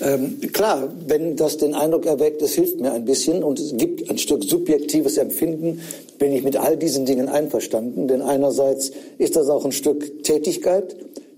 Ja. 0.00 0.14
Ähm, 0.14 0.40
klar, 0.52 0.92
wenn 1.06 1.36
das 1.36 1.56
den 1.56 1.74
Eindruck 1.74 2.04
erweckt, 2.04 2.42
es 2.42 2.52
hilft 2.52 2.80
mir 2.80 2.92
ein 2.92 3.06
bisschen 3.06 3.42
und 3.42 3.58
es 3.58 3.74
gibt 3.76 4.10
ein 4.10 4.18
Stück 4.18 4.44
subjektives 4.44 5.16
Empfinden, 5.16 5.80
bin 6.18 6.34
ich 6.34 6.42
mit 6.42 6.56
all 6.56 6.76
diesen 6.76 7.06
Dingen 7.06 7.30
einverstanden. 7.30 8.08
Denn 8.08 8.20
einerseits 8.20 8.92
ist 9.16 9.36
das 9.36 9.48
auch 9.48 9.64
ein 9.64 9.72
Stück 9.72 10.22
Tätigkeit, 10.22 10.94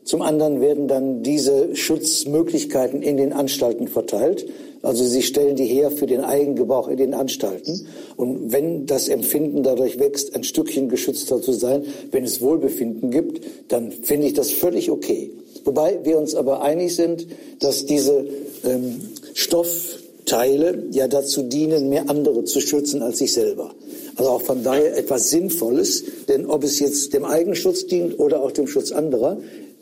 zum 0.07 0.23
anderen 0.23 0.61
werden 0.61 0.89
dann 0.89 1.23
diese 1.23 1.75
Schutzmöglichkeiten 1.75 3.03
in 3.03 3.17
den 3.17 3.33
Anstalten 3.33 3.89
verteilt. 3.89 4.47
Also 4.87 5.05
sie 5.05 5.23
stellen 5.23 5.57
die 5.57 5.65
her 5.65 5.91
für 5.91 6.07
den 6.07 6.21
Eigengebrauch 6.21 6.87
in 6.87 6.97
den 6.97 7.13
Anstalten. 7.13 7.89
Und 8.17 8.53
wenn 8.53 8.87
das 8.87 9.09
Empfinden 9.09 9.65
dadurch 9.65 9.99
wächst, 9.99 10.37
ein 10.37 10.45
Stückchen 10.45 10.89
geschützter 10.89 11.43
zu 11.43 11.51
sein, 11.53 11.83
wenn 12.13 12.23
es 12.23 12.41
Wohlbefinden 12.41 13.11
gibt, 13.11 13.45
dann 13.67 13.91
finde 13.91 14.29
ich 14.29 14.35
das 14.35 14.53
völlig 14.53 14.93
okay. 14.93 15.33
Wobei 15.65 15.99
wir 16.05 16.17
uns 16.19 16.37
aber 16.37 16.63
einig 16.63 16.95
sind, 16.95 17.27
dass 17.59 17.87
diese 17.87 18.27
ähm, 18.63 19.01
Stoffteile 19.35 20.85
ja 20.93 21.09
dazu 21.09 21.43
dienen, 21.43 21.89
mehr 21.89 22.09
andere 22.09 22.45
zu 22.45 22.61
schützen 22.61 23.03
als 23.03 23.19
sich 23.19 23.33
selber. 23.33 23.75
Also 24.15 24.31
auch 24.31 24.43
von 24.43 24.63
daher 24.63 24.97
etwas 24.97 25.31
Sinnvolles, 25.31 26.05
denn 26.29 26.47
ob 26.47 26.63
es 26.63 26.79
jetzt 26.79 27.13
dem 27.13 27.25
Eigenschutz 27.25 27.87
dient 27.87 28.21
oder 28.21 28.41
auch 28.41 28.53
dem 28.53 28.69
Schutz 28.69 28.93
anderer, 28.93 29.39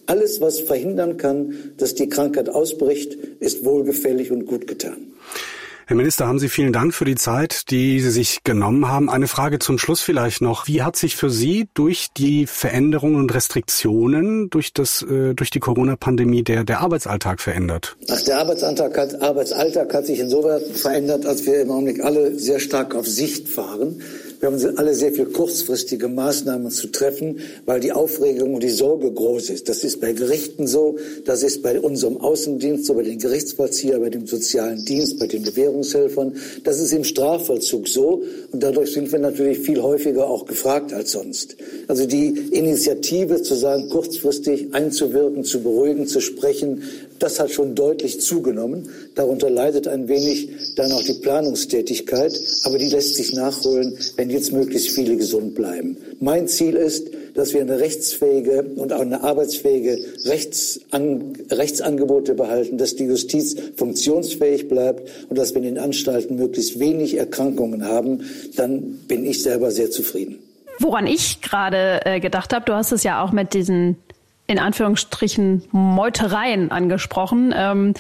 Alles, 0.06 0.40
was 0.40 0.60
verhindern 0.60 1.16
kann, 1.16 1.72
dass 1.76 1.94
die 1.94 2.08
Krankheit 2.08 2.48
ausbricht, 2.48 3.14
ist 3.40 3.64
wohlgefällig 3.64 4.30
und 4.30 4.46
gut 4.46 4.66
getan. 4.66 5.14
Herr 5.86 5.96
Minister, 5.96 6.26
haben 6.26 6.38
Sie 6.38 6.48
vielen 6.48 6.72
Dank 6.72 6.94
für 6.94 7.04
die 7.04 7.14
Zeit, 7.14 7.70
die 7.70 8.00
Sie 8.00 8.10
sich 8.10 8.42
genommen 8.42 8.88
haben. 8.88 9.10
Eine 9.10 9.28
Frage 9.28 9.58
zum 9.58 9.76
Schluss 9.76 10.00
vielleicht 10.00 10.40
noch. 10.40 10.66
Wie 10.66 10.80
hat 10.80 10.96
sich 10.96 11.14
für 11.14 11.28
Sie 11.28 11.68
durch 11.74 12.08
die 12.16 12.46
Veränderungen 12.46 13.16
und 13.16 13.34
Restriktionen 13.34 14.48
durch 14.48 14.72
das, 14.72 15.02
äh, 15.02 15.34
durch 15.34 15.50
die 15.50 15.60
Corona-Pandemie 15.60 16.42
der, 16.42 16.64
der 16.64 16.80
Arbeitsalltag 16.80 17.38
verändert? 17.42 17.98
Ach, 18.08 18.22
der 18.22 18.38
Arbeitsalltag 18.38 18.96
hat, 18.96 19.20
Arbeitsalltag 19.20 19.92
hat 19.92 20.06
sich 20.06 20.20
insoweit 20.20 20.62
verändert, 20.68 21.26
als 21.26 21.44
wir 21.44 21.60
im 21.60 21.70
Augenblick 21.70 22.02
alle 22.02 22.38
sehr 22.38 22.60
stark 22.60 22.94
auf 22.94 23.06
Sicht 23.06 23.48
fahren. 23.48 24.00
Wir 24.40 24.50
haben 24.50 24.78
alle 24.78 24.94
sehr 24.94 25.12
viel 25.12 25.26
kurzfristige 25.26 26.08
Maßnahmen 26.08 26.70
zu 26.70 26.88
treffen, 26.88 27.40
weil 27.66 27.80
die 27.80 27.92
Aufregung 27.92 28.54
und 28.54 28.62
die 28.62 28.70
Sorge 28.70 29.10
groß 29.10 29.50
ist. 29.50 29.68
Das 29.68 29.84
ist 29.84 30.00
bei 30.00 30.12
Gerichten 30.12 30.66
so, 30.66 30.96
das 31.24 31.42
ist 31.42 31.62
bei 31.62 31.80
unserem 31.80 32.18
Außendienst 32.18 32.86
so, 32.86 32.94
bei 32.94 33.02
den 33.02 33.18
Gerichtsvollziehern, 33.18 34.00
bei 34.00 34.10
dem 34.10 34.26
sozialen 34.26 34.84
Dienst, 34.84 35.18
bei 35.18 35.26
den 35.26 35.42
Bewährungshelfern. 35.42 36.34
Das 36.64 36.80
ist 36.80 36.92
im 36.92 37.04
Strafvollzug 37.04 37.88
so 37.88 38.22
und 38.52 38.62
dadurch 38.62 38.92
sind 38.92 39.10
wir 39.12 39.18
natürlich 39.18 39.58
viel 39.60 39.80
häufiger 39.80 40.28
auch 40.28 40.46
gefragt 40.46 40.92
als 40.92 41.12
sonst. 41.12 41.56
Also 41.88 42.06
die 42.06 42.28
Initiative 42.52 43.42
zu 43.42 43.54
sagen, 43.54 43.88
kurzfristig 43.88 44.74
einzuwirken, 44.74 45.44
zu 45.44 45.60
beruhigen, 45.62 46.06
zu 46.06 46.20
sprechen, 46.20 46.82
das 47.18 47.40
hat 47.40 47.50
schon 47.50 47.74
deutlich 47.74 48.20
zugenommen. 48.20 48.88
Darunter 49.14 49.50
leidet 49.50 49.88
ein 49.88 50.08
wenig 50.08 50.74
dann 50.76 50.92
auch 50.92 51.02
die 51.02 51.14
Planungstätigkeit, 51.14 52.38
aber 52.64 52.78
die 52.78 52.88
lässt 52.88 53.14
sich 53.16 53.32
nachholen, 53.32 53.96
wenn 54.16 54.30
jetzt 54.30 54.52
möglichst 54.52 54.90
viele 54.90 55.16
gesund 55.16 55.54
bleiben. 55.54 55.96
Mein 56.20 56.48
Ziel 56.48 56.74
ist, 56.74 57.08
dass 57.34 57.52
wir 57.52 57.60
eine 57.60 57.80
rechtsfähige 57.80 58.62
und 58.76 58.92
auch 58.92 59.00
eine 59.00 59.22
arbeitsfähige 59.22 59.98
Rechtsan 60.24 61.34
Rechtsangebote 61.50 62.34
behalten, 62.34 62.78
dass 62.78 62.96
die 62.96 63.04
Justiz 63.04 63.56
funktionsfähig 63.76 64.68
bleibt 64.68 65.08
und 65.28 65.36
dass 65.36 65.50
wir 65.50 65.58
in 65.58 65.74
den 65.74 65.78
Anstalten 65.78 66.36
möglichst 66.36 66.78
wenig 66.78 67.16
Erkrankungen 67.16 67.84
haben. 67.84 68.22
Dann 68.56 68.98
bin 69.08 69.24
ich 69.24 69.42
selber 69.42 69.70
sehr 69.70 69.90
zufrieden. 69.90 70.38
Woran 70.78 71.06
ich 71.06 71.40
gerade 71.40 72.00
äh, 72.04 72.20
gedacht 72.20 72.52
habe, 72.52 72.64
du 72.64 72.74
hast 72.74 72.92
es 72.92 73.04
ja 73.04 73.22
auch 73.22 73.32
mit 73.32 73.54
diesen 73.54 73.96
in 74.46 74.58
Anführungsstrichen 74.58 75.64
Meutereien 75.70 76.70
angesprochen. 76.70 77.54
Ähm, 77.56 77.94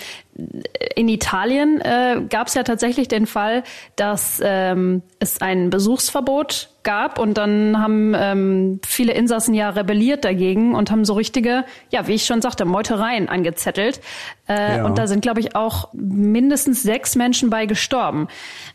in 0.94 1.08
Italien 1.08 1.80
äh, 1.80 2.20
gab 2.28 2.48
es 2.48 2.54
ja 2.54 2.64
tatsächlich 2.64 3.08
den 3.08 3.26
Fall, 3.26 3.62
dass 3.96 4.42
ähm, 4.44 5.02
es 5.20 5.40
ein 5.40 5.70
Besuchsverbot 5.70 6.68
gab 6.82 7.18
und 7.18 7.38
dann 7.38 7.80
haben 7.80 8.14
ähm, 8.14 8.80
viele 8.84 9.14
Insassen 9.14 9.54
ja 9.54 9.70
rebelliert 9.70 10.24
dagegen 10.24 10.74
und 10.74 10.90
haben 10.90 11.06
so 11.06 11.14
richtige, 11.14 11.64
ja, 11.90 12.08
wie 12.08 12.14
ich 12.14 12.26
schon 12.26 12.42
sagte, 12.42 12.66
Meutereien 12.66 13.30
angezettelt. 13.30 14.00
Äh, 14.46 14.78
ja. 14.78 14.84
Und 14.84 14.98
da 14.98 15.06
sind, 15.06 15.22
glaube 15.22 15.40
ich, 15.40 15.56
auch 15.56 15.88
mindestens 15.94 16.82
sechs 16.82 17.16
Menschen 17.16 17.48
bei 17.48 17.64
gestorben. 17.64 18.28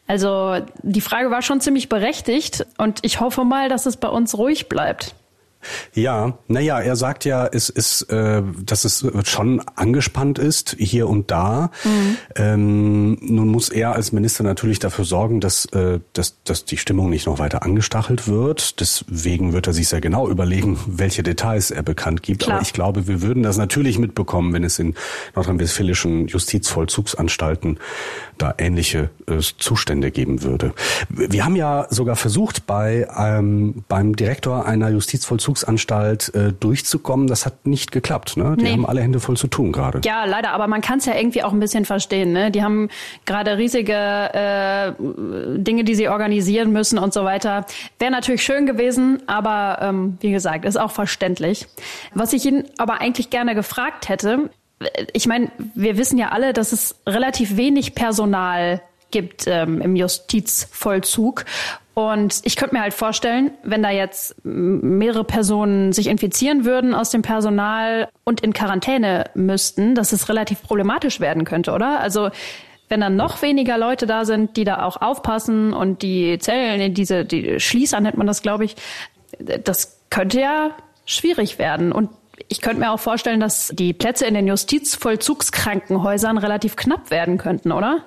Also 0.08 0.58
die 0.82 1.02
Frage 1.02 1.30
war 1.30 1.44
schon 1.44 1.62
ziemlich 1.62 1.88
berechtigt 1.88 2.66
und 2.80 3.00
ich 3.04 3.20
hoffe 3.20 3.44
mal, 3.44 3.70
dass 3.70 3.86
es 3.86 3.98
bei 3.98 4.08
uns 4.08 4.36
ruhig 4.38 4.70
bleibt. 4.70 5.14
Ja, 5.94 6.38
naja, 6.48 6.80
er 6.80 6.96
sagt 6.96 7.26
ja, 7.26 7.46
es 7.46 7.70
ist, 7.70 8.04
äh, 8.04 8.42
dass 8.64 8.86
es 8.86 9.06
schon 9.26 9.62
angespannt 9.76 10.40
ist 10.40 10.76
hier 10.80 11.10
und 11.10 11.32
da. 11.32 11.72
Mhm. 11.84 12.18
Ähm, 12.36 13.18
nun 13.22 13.50
muss 13.50 13.70
er 13.70 13.94
als 13.94 14.12
Minister 14.12 14.44
natürlich 14.44 14.80
dafür 14.80 15.06
sorgen, 15.06 15.42
dass, 15.42 15.66
äh, 15.66 16.00
dass, 16.14 16.42
dass 16.44 16.66
die 16.66 16.78
Stimmung 16.78 17.10
nicht 17.10 17.26
noch 17.26 17.40
weiter 17.40 17.64
angestachelt 17.64 18.28
wird. 18.28 18.80
Deswegen 18.80 19.54
wird 19.54 19.68
er 19.68 19.74
sich 19.74 19.90
sehr 19.90 20.02
genau 20.02 20.30
überlegen, 20.30 20.80
welche 20.86 21.24
Details 21.24 21.72
er 21.72 21.84
bekannt 21.84 22.24
gibt. 22.24 22.44
Klar. 22.44 22.58
Aber 22.58 22.62
ich 22.62 22.74
glaube, 22.74 23.08
wir 23.08 23.22
würden 23.22 23.44
das 23.44 23.58
natürlich 23.58 24.00
mitbekommen, 24.00 24.54
wenn 24.54 24.64
es 24.64 24.80
in 24.80 24.96
nordrhein-westfälischen 25.36 26.28
Justizvollzugsanstalten 26.28 27.80
da 28.38 28.54
ähnliche 28.58 29.10
äh, 29.28 29.40
Zustände 29.58 30.12
geben 30.12 30.44
würde. 30.44 30.74
Wir 31.10 31.44
haben 31.44 31.56
ja 31.56 31.88
sogar 31.90 32.16
versucht, 32.16 32.66
bei 32.66 33.08
ähm, 33.18 33.84
beim 33.88 34.16
Direktor 34.16 34.66
einer 34.66 34.90
Justizvollzugsanstalt 35.50 36.34
äh, 36.34 36.54
durchzukommen. 36.54 37.28
Das 37.28 37.46
hat 37.46 37.66
nicht 37.66 37.92
geklappt. 37.92 38.38
Ne? 38.38 38.56
Die 38.58 38.64
nee. 38.64 38.72
haben 38.72 38.86
alle 38.86 39.02
Hände 39.02 39.20
voll 39.20 39.38
zu 39.38 39.48
tun 39.48 39.72
gerade. 39.72 40.02
Ja, 40.06 40.26
leider. 40.26 40.52
Aber 40.52 40.68
man 40.68 40.82
kann 40.82 41.00
es 41.00 41.06
ja 41.06 41.16
irgendwie 41.16 41.44
auch 41.44 41.54
ein 41.54 41.60
bisschen 41.60 41.86
verstehen. 41.86 42.32
Ne? 42.32 42.52
Die 42.52 42.64
haben 42.64 42.90
gerade 43.26 43.58
riesige 43.58 43.94
äh, 43.94 44.92
Dinge, 45.58 45.84
die 45.84 45.96
sie 45.96 46.10
organisieren 46.10 46.72
müssen 46.72 46.98
und 46.98 47.14
so 47.14 47.24
weiter. 47.24 47.66
Wäre 47.98 48.12
natürlich 48.12 48.44
schön 48.44 48.66
gewesen, 48.66 49.24
aber 49.28 49.80
ähm, 49.82 50.18
wie 50.22 50.32
gesagt, 50.32 50.66
ist 50.66 50.80
auch 50.80 50.92
verständlich. 50.92 51.68
Was 52.14 52.34
ich 52.34 52.46
ihn 52.46 52.66
aber 52.78 53.02
eigentlich 53.02 53.30
gerne 53.30 53.56
gefragt 53.56 54.10
hätte, 54.10 54.50
ich 55.12 55.28
meine, 55.28 55.52
wir 55.76 55.98
wissen 55.98 56.18
ja 56.18 56.30
alle, 56.30 56.54
dass 56.54 56.72
es 56.72 56.96
relativ 57.06 57.58
wenig 57.58 57.96
Personal 57.96 58.82
gibt 59.12 59.48
ähm, 59.48 59.82
im 59.82 59.96
Justizvollzug. 59.96 61.46
Und 61.94 62.40
ich 62.44 62.56
könnte 62.56 62.76
mir 62.76 62.82
halt 62.82 62.94
vorstellen, 62.94 63.52
wenn 63.64 63.84
da 63.84 63.90
jetzt 63.90 64.36
mehrere 64.46 65.26
Personen 65.26 65.92
sich 65.92 66.08
infizieren 66.08 66.64
würden 66.64 66.94
aus 66.94 67.10
dem 67.10 67.22
Personal 67.22 68.08
und 68.24 68.40
in 68.40 68.54
Quarantäne 68.54 69.26
müssten, 69.34 69.96
dass 69.96 70.14
es 70.14 70.30
relativ 70.30 70.62
problematisch 70.64 71.20
werden 71.20 71.44
könnte, 71.44 71.74
oder? 71.74 72.00
Also 72.00 72.30
wenn 72.88 73.02
dann 73.02 73.16
noch 73.16 73.42
weniger 73.42 73.78
Leute 73.78 74.08
da 74.08 74.26
sind, 74.26 74.58
die 74.58 74.64
da 74.64 74.84
auch 74.84 75.02
aufpassen 75.02 75.74
und 75.74 76.02
die 76.02 76.40
Zellen 76.40 76.94
diese, 76.94 77.26
die 77.26 77.60
Schließer 77.60 78.00
nennt 78.00 78.18
man 78.18 78.28
das, 78.28 78.42
glaube 78.42 78.66
ich, 78.66 78.76
das 79.38 80.00
könnte 80.10 80.40
ja 80.40 80.72
schwierig 81.06 81.60
werden. 81.60 81.92
Und 81.92 82.10
ich 82.48 82.62
könnte 82.62 82.80
mir 82.80 82.92
auch 82.92 83.00
vorstellen, 83.00 83.40
dass 83.40 83.72
die 83.76 83.94
Plätze 83.94 84.26
in 84.26 84.34
den 84.34 84.48
Justizvollzugskrankenhäusern 84.48 86.38
relativ 86.38 86.76
knapp 86.76 87.12
werden 87.12 87.38
könnten, 87.38 87.72
oder? 87.72 88.06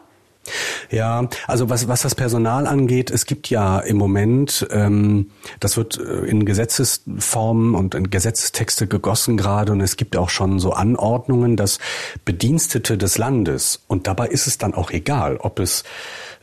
Ja, 0.90 1.28
also 1.46 1.70
was, 1.70 1.88
was 1.88 2.02
das 2.02 2.14
Personal 2.14 2.66
angeht, 2.66 3.10
es 3.10 3.26
gibt 3.26 3.48
ja 3.48 3.78
im 3.78 3.96
Moment, 3.96 4.66
ähm, 4.70 5.30
das 5.60 5.76
wird 5.76 5.98
äh, 5.98 6.26
in 6.26 6.44
Gesetzesformen 6.44 7.74
und 7.74 7.94
in 7.94 8.10
Gesetzestexte 8.10 8.86
gegossen 8.86 9.36
gerade 9.36 9.72
und 9.72 9.80
es 9.80 9.96
gibt 9.96 10.16
auch 10.16 10.30
schon 10.30 10.58
so 10.58 10.72
Anordnungen, 10.72 11.56
dass 11.56 11.78
Bedienstete 12.24 12.98
des 12.98 13.18
Landes, 13.18 13.82
und 13.86 14.06
dabei 14.06 14.28
ist 14.28 14.46
es 14.46 14.58
dann 14.58 14.74
auch 14.74 14.90
egal, 14.90 15.36
ob 15.36 15.60
es 15.60 15.84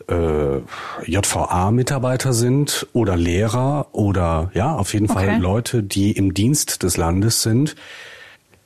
äh, 0.08 0.60
JVA-Mitarbeiter 1.06 2.34
sind 2.34 2.88
oder 2.94 3.16
Lehrer 3.16 3.88
oder 3.92 4.50
ja, 4.54 4.76
auf 4.76 4.94
jeden 4.94 5.10
okay. 5.10 5.28
Fall 5.28 5.42
Leute, 5.42 5.84
die 5.84 6.12
im 6.12 6.34
Dienst 6.34 6.84
des 6.84 6.98
Landes 6.98 7.42
sind, 7.42 7.76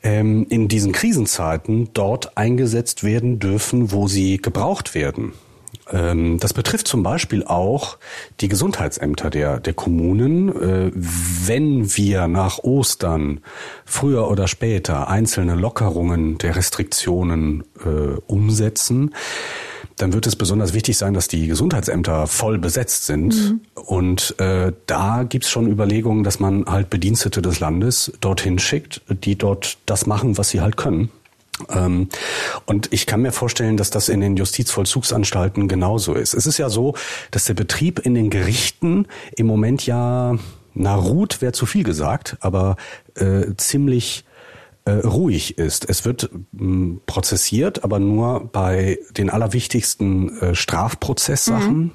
ähm, 0.03 0.45
in 0.49 0.67
diesen 0.67 0.91
Krisenzeiten 0.91 1.89
dort 1.93 2.37
eingesetzt 2.37 3.03
werden 3.03 3.39
dürfen, 3.39 3.91
wo 3.91 4.07
sie 4.07 4.37
gebraucht 4.37 4.93
werden. 4.93 5.33
Ähm, 5.91 6.39
das 6.39 6.53
betrifft 6.53 6.87
zum 6.87 7.03
Beispiel 7.03 7.43
auch 7.43 7.97
die 8.39 8.47
Gesundheitsämter 8.47 9.29
der, 9.29 9.59
der 9.59 9.73
Kommunen. 9.73 10.49
Äh, 10.49 10.91
wenn 10.93 11.95
wir 11.95 12.27
nach 12.27 12.59
Ostern 12.59 13.41
früher 13.85 14.29
oder 14.29 14.47
später 14.47 15.07
einzelne 15.07 15.55
Lockerungen 15.55 16.37
der 16.37 16.55
Restriktionen 16.55 17.63
äh, 17.83 18.19
umsetzen, 18.27 19.13
dann 19.97 20.13
wird 20.13 20.27
es 20.27 20.35
besonders 20.35 20.73
wichtig 20.73 20.97
sein, 20.97 21.13
dass 21.13 21.27
die 21.27 21.47
Gesundheitsämter 21.47 22.27
voll 22.27 22.57
besetzt 22.57 23.05
sind. 23.05 23.35
Mhm. 23.35 23.61
Und 23.75 24.39
äh, 24.39 24.73
da 24.85 25.23
gibt's 25.23 25.49
schon 25.49 25.67
Überlegungen, 25.67 26.23
dass 26.23 26.39
man 26.39 26.65
halt 26.65 26.89
Bedienstete 26.89 27.41
des 27.41 27.59
Landes 27.59 28.11
dorthin 28.21 28.59
schickt, 28.59 29.01
die 29.07 29.37
dort 29.37 29.77
das 29.85 30.05
machen, 30.05 30.37
was 30.37 30.49
sie 30.49 30.61
halt 30.61 30.77
können. 30.77 31.09
Ähm, 31.69 32.09
und 32.65 32.91
ich 32.91 33.05
kann 33.05 33.21
mir 33.21 33.31
vorstellen, 33.31 33.77
dass 33.77 33.89
das 33.89 34.09
in 34.09 34.21
den 34.21 34.37
Justizvollzugsanstalten 34.37 35.67
genauso 35.67 36.13
ist. 36.13 36.33
Es 36.33 36.47
ist 36.47 36.57
ja 36.57 36.69
so, 36.69 36.95
dass 37.31 37.45
der 37.45 37.53
Betrieb 37.53 37.99
in 37.99 38.15
den 38.15 38.29
Gerichten 38.29 39.07
im 39.35 39.47
Moment 39.47 39.85
ja, 39.85 40.37
na, 40.73 40.95
ruht 40.95 41.41
wäre 41.41 41.51
zu 41.51 41.65
viel 41.65 41.83
gesagt, 41.83 42.37
aber 42.39 42.77
äh, 43.15 43.53
ziemlich 43.57 44.25
ruhig 44.91 45.57
ist. 45.57 45.89
Es 45.89 46.05
wird 46.05 46.29
hm, 46.57 47.01
prozessiert, 47.05 47.83
aber 47.83 47.99
nur 47.99 48.49
bei 48.51 48.99
den 49.17 49.29
allerwichtigsten 49.29 50.37
äh, 50.39 50.55
Strafprozesssachen. 50.55 51.77
Mhm. 51.77 51.91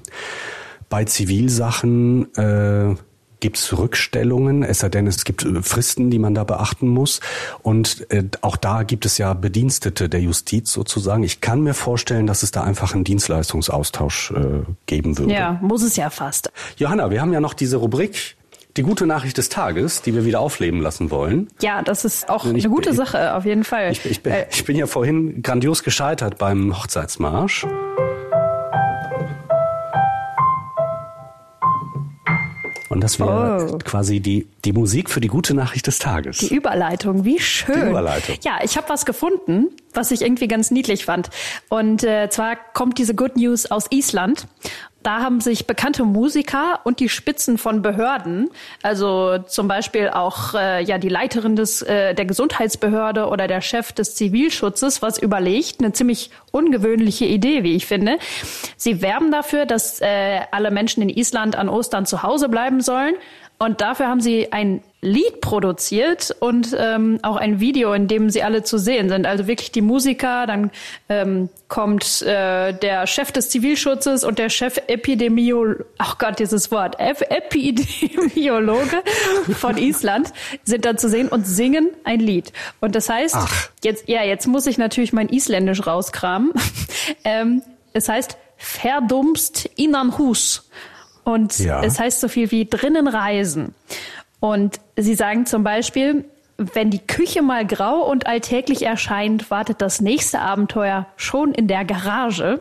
Bei 0.88 1.04
Zivilsachen 1.04 2.34
äh, 2.34 2.96
gibt 3.40 3.58
es 3.58 3.76
Rückstellungen, 3.76 4.62
es 4.62 4.80
sei 4.80 4.88
denn, 4.88 5.06
es 5.06 5.24
gibt 5.24 5.44
äh, 5.44 5.62
Fristen, 5.62 6.10
die 6.10 6.18
man 6.18 6.34
da 6.34 6.44
beachten 6.44 6.88
muss. 6.88 7.20
Und 7.62 8.10
äh, 8.10 8.24
auch 8.40 8.56
da 8.56 8.82
gibt 8.82 9.06
es 9.06 9.18
ja 9.18 9.34
Bedienstete 9.34 10.08
der 10.08 10.20
Justiz 10.20 10.72
sozusagen. 10.72 11.22
Ich 11.22 11.40
kann 11.40 11.60
mir 11.60 11.74
vorstellen, 11.74 12.26
dass 12.26 12.42
es 12.42 12.50
da 12.50 12.62
einfach 12.62 12.94
einen 12.94 13.04
Dienstleistungsaustausch 13.04 14.32
äh, 14.32 14.62
geben 14.86 15.18
würde. 15.18 15.32
Ja, 15.32 15.58
muss 15.62 15.82
es 15.82 15.96
ja 15.96 16.10
fast. 16.10 16.50
Johanna, 16.76 17.10
wir 17.10 17.20
haben 17.20 17.32
ja 17.32 17.40
noch 17.40 17.54
diese 17.54 17.76
Rubrik 17.76 18.37
die 18.78 18.84
gute 18.84 19.06
Nachricht 19.06 19.36
des 19.36 19.48
Tages, 19.48 20.02
die 20.02 20.14
wir 20.14 20.24
wieder 20.24 20.38
aufleben 20.40 20.80
lassen 20.80 21.10
wollen. 21.10 21.48
Ja, 21.60 21.82
das 21.82 22.04
ist 22.04 22.30
auch 22.30 22.44
eine 22.46 22.62
gute 22.62 22.90
ich, 22.90 22.96
Sache, 22.96 23.34
auf 23.34 23.44
jeden 23.44 23.64
Fall. 23.64 23.90
Ich, 23.90 24.04
ich, 24.06 24.22
bin, 24.22 24.32
äh, 24.32 24.46
ich 24.50 24.64
bin 24.64 24.76
ja 24.76 24.86
vorhin 24.86 25.42
grandios 25.42 25.82
gescheitert 25.82 26.38
beim 26.38 26.78
Hochzeitsmarsch. 26.78 27.66
Und 32.88 33.02
das 33.02 33.18
wäre 33.20 33.68
Oh. 33.74 33.78
quasi 33.84 34.20
die, 34.20 34.46
die 34.64 34.72
Musik 34.72 35.10
für 35.10 35.20
die 35.20 35.28
gute 35.28 35.54
Nachricht 35.54 35.86
des 35.86 35.98
Tages. 35.98 36.38
Die 36.38 36.54
Überleitung, 36.54 37.24
wie 37.24 37.38
schön. 37.38 37.74
Die 37.82 37.90
Überleitung. 37.90 38.36
Ja, 38.42 38.58
ich 38.62 38.76
habe 38.76 38.88
was 38.88 39.04
gefunden, 39.04 39.68
was 39.98 40.10
ich 40.12 40.22
irgendwie 40.22 40.48
ganz 40.48 40.70
niedlich 40.70 41.04
fand. 41.04 41.28
Und 41.68 42.04
äh, 42.04 42.30
zwar 42.30 42.56
kommt 42.56 42.98
diese 42.98 43.14
Good 43.14 43.36
News 43.36 43.70
aus 43.70 43.86
Island. 43.90 44.46
Da 45.02 45.20
haben 45.20 45.40
sich 45.40 45.66
bekannte 45.66 46.04
Musiker 46.04 46.80
und 46.84 47.00
die 47.00 47.08
Spitzen 47.08 47.56
von 47.56 47.82
Behörden, 47.82 48.50
also 48.82 49.38
zum 49.38 49.68
Beispiel 49.68 50.08
auch 50.10 50.54
äh, 50.54 50.82
ja 50.82 50.98
die 50.98 51.08
Leiterin 51.08 51.54
des 51.54 51.82
äh, 51.82 52.14
der 52.14 52.24
Gesundheitsbehörde 52.26 53.28
oder 53.28 53.46
der 53.46 53.60
Chef 53.60 53.92
des 53.92 54.16
Zivilschutzes, 54.16 55.00
was 55.00 55.18
überlegt. 55.18 55.80
Eine 55.80 55.92
ziemlich 55.92 56.30
ungewöhnliche 56.50 57.26
Idee, 57.26 57.62
wie 57.62 57.76
ich 57.76 57.86
finde. 57.86 58.18
Sie 58.76 59.00
werben 59.00 59.30
dafür, 59.30 59.66
dass 59.66 60.00
äh, 60.00 60.40
alle 60.50 60.70
Menschen 60.70 61.02
in 61.02 61.10
Island 61.10 61.56
an 61.56 61.68
Ostern 61.68 62.04
zu 62.04 62.22
Hause 62.22 62.48
bleiben 62.48 62.80
sollen. 62.80 63.14
Und 63.58 63.80
dafür 63.80 64.08
haben 64.08 64.20
sie 64.20 64.52
ein 64.52 64.82
Lied 65.00 65.40
produziert 65.40 66.34
und 66.40 66.74
ähm, 66.76 67.20
auch 67.22 67.36
ein 67.36 67.60
Video, 67.60 67.92
in 67.92 68.08
dem 68.08 68.30
sie 68.30 68.42
alle 68.42 68.64
zu 68.64 68.78
sehen 68.78 69.08
sind. 69.08 69.26
Also 69.26 69.46
wirklich 69.46 69.70
die 69.70 69.80
Musiker, 69.80 70.46
dann 70.46 70.72
ähm, 71.08 71.48
kommt 71.68 72.22
äh, 72.22 72.72
der 72.72 73.06
Chef 73.06 73.30
des 73.30 73.48
Zivilschutzes 73.48 74.24
und 74.24 74.40
der 74.40 74.48
Chef 74.48 74.78
Epidemiologe, 74.88 75.86
ach 75.98 76.18
Gott, 76.18 76.40
dieses 76.40 76.72
Wort, 76.72 76.98
Ep 76.98 77.22
Epidemiologe 77.30 79.02
von 79.54 79.76
Island 79.78 80.32
sind 80.64 80.84
dann 80.84 80.98
zu 80.98 81.08
sehen 81.08 81.28
und 81.28 81.46
singen 81.46 81.90
ein 82.02 82.18
Lied. 82.18 82.52
Und 82.80 82.94
das 82.96 83.08
heißt, 83.08 83.36
Ach. 83.36 83.70
jetzt, 83.84 84.08
ja, 84.08 84.24
jetzt 84.24 84.46
muss 84.48 84.66
ich 84.66 84.78
natürlich 84.78 85.12
mein 85.12 85.28
Isländisch 85.28 85.86
rauskramen. 85.86 86.52
ähm, 87.24 87.62
es 87.92 88.08
heißt 88.08 88.36
Verdumst 88.56 89.70
innan 89.76 90.18
Hus. 90.18 90.68
Und 91.24 91.58
Ja. 91.58 91.82
es 91.84 92.00
heißt 92.00 92.20
so 92.20 92.28
viel 92.28 92.50
wie 92.50 92.64
drinnen 92.64 93.06
reisen. 93.06 93.74
Und 94.40 94.80
sie 94.96 95.14
sagen 95.14 95.46
zum 95.46 95.64
Beispiel, 95.64 96.24
wenn 96.58 96.90
die 96.90 96.98
Küche 96.98 97.40
mal 97.40 97.64
grau 97.64 98.02
und 98.10 98.26
alltäglich 98.26 98.82
erscheint, 98.82 99.48
wartet 99.48 99.80
das 99.80 100.00
nächste 100.00 100.40
Abenteuer 100.40 101.06
schon 101.16 101.54
in 101.54 101.68
der 101.68 101.84
Garage. 101.84 102.60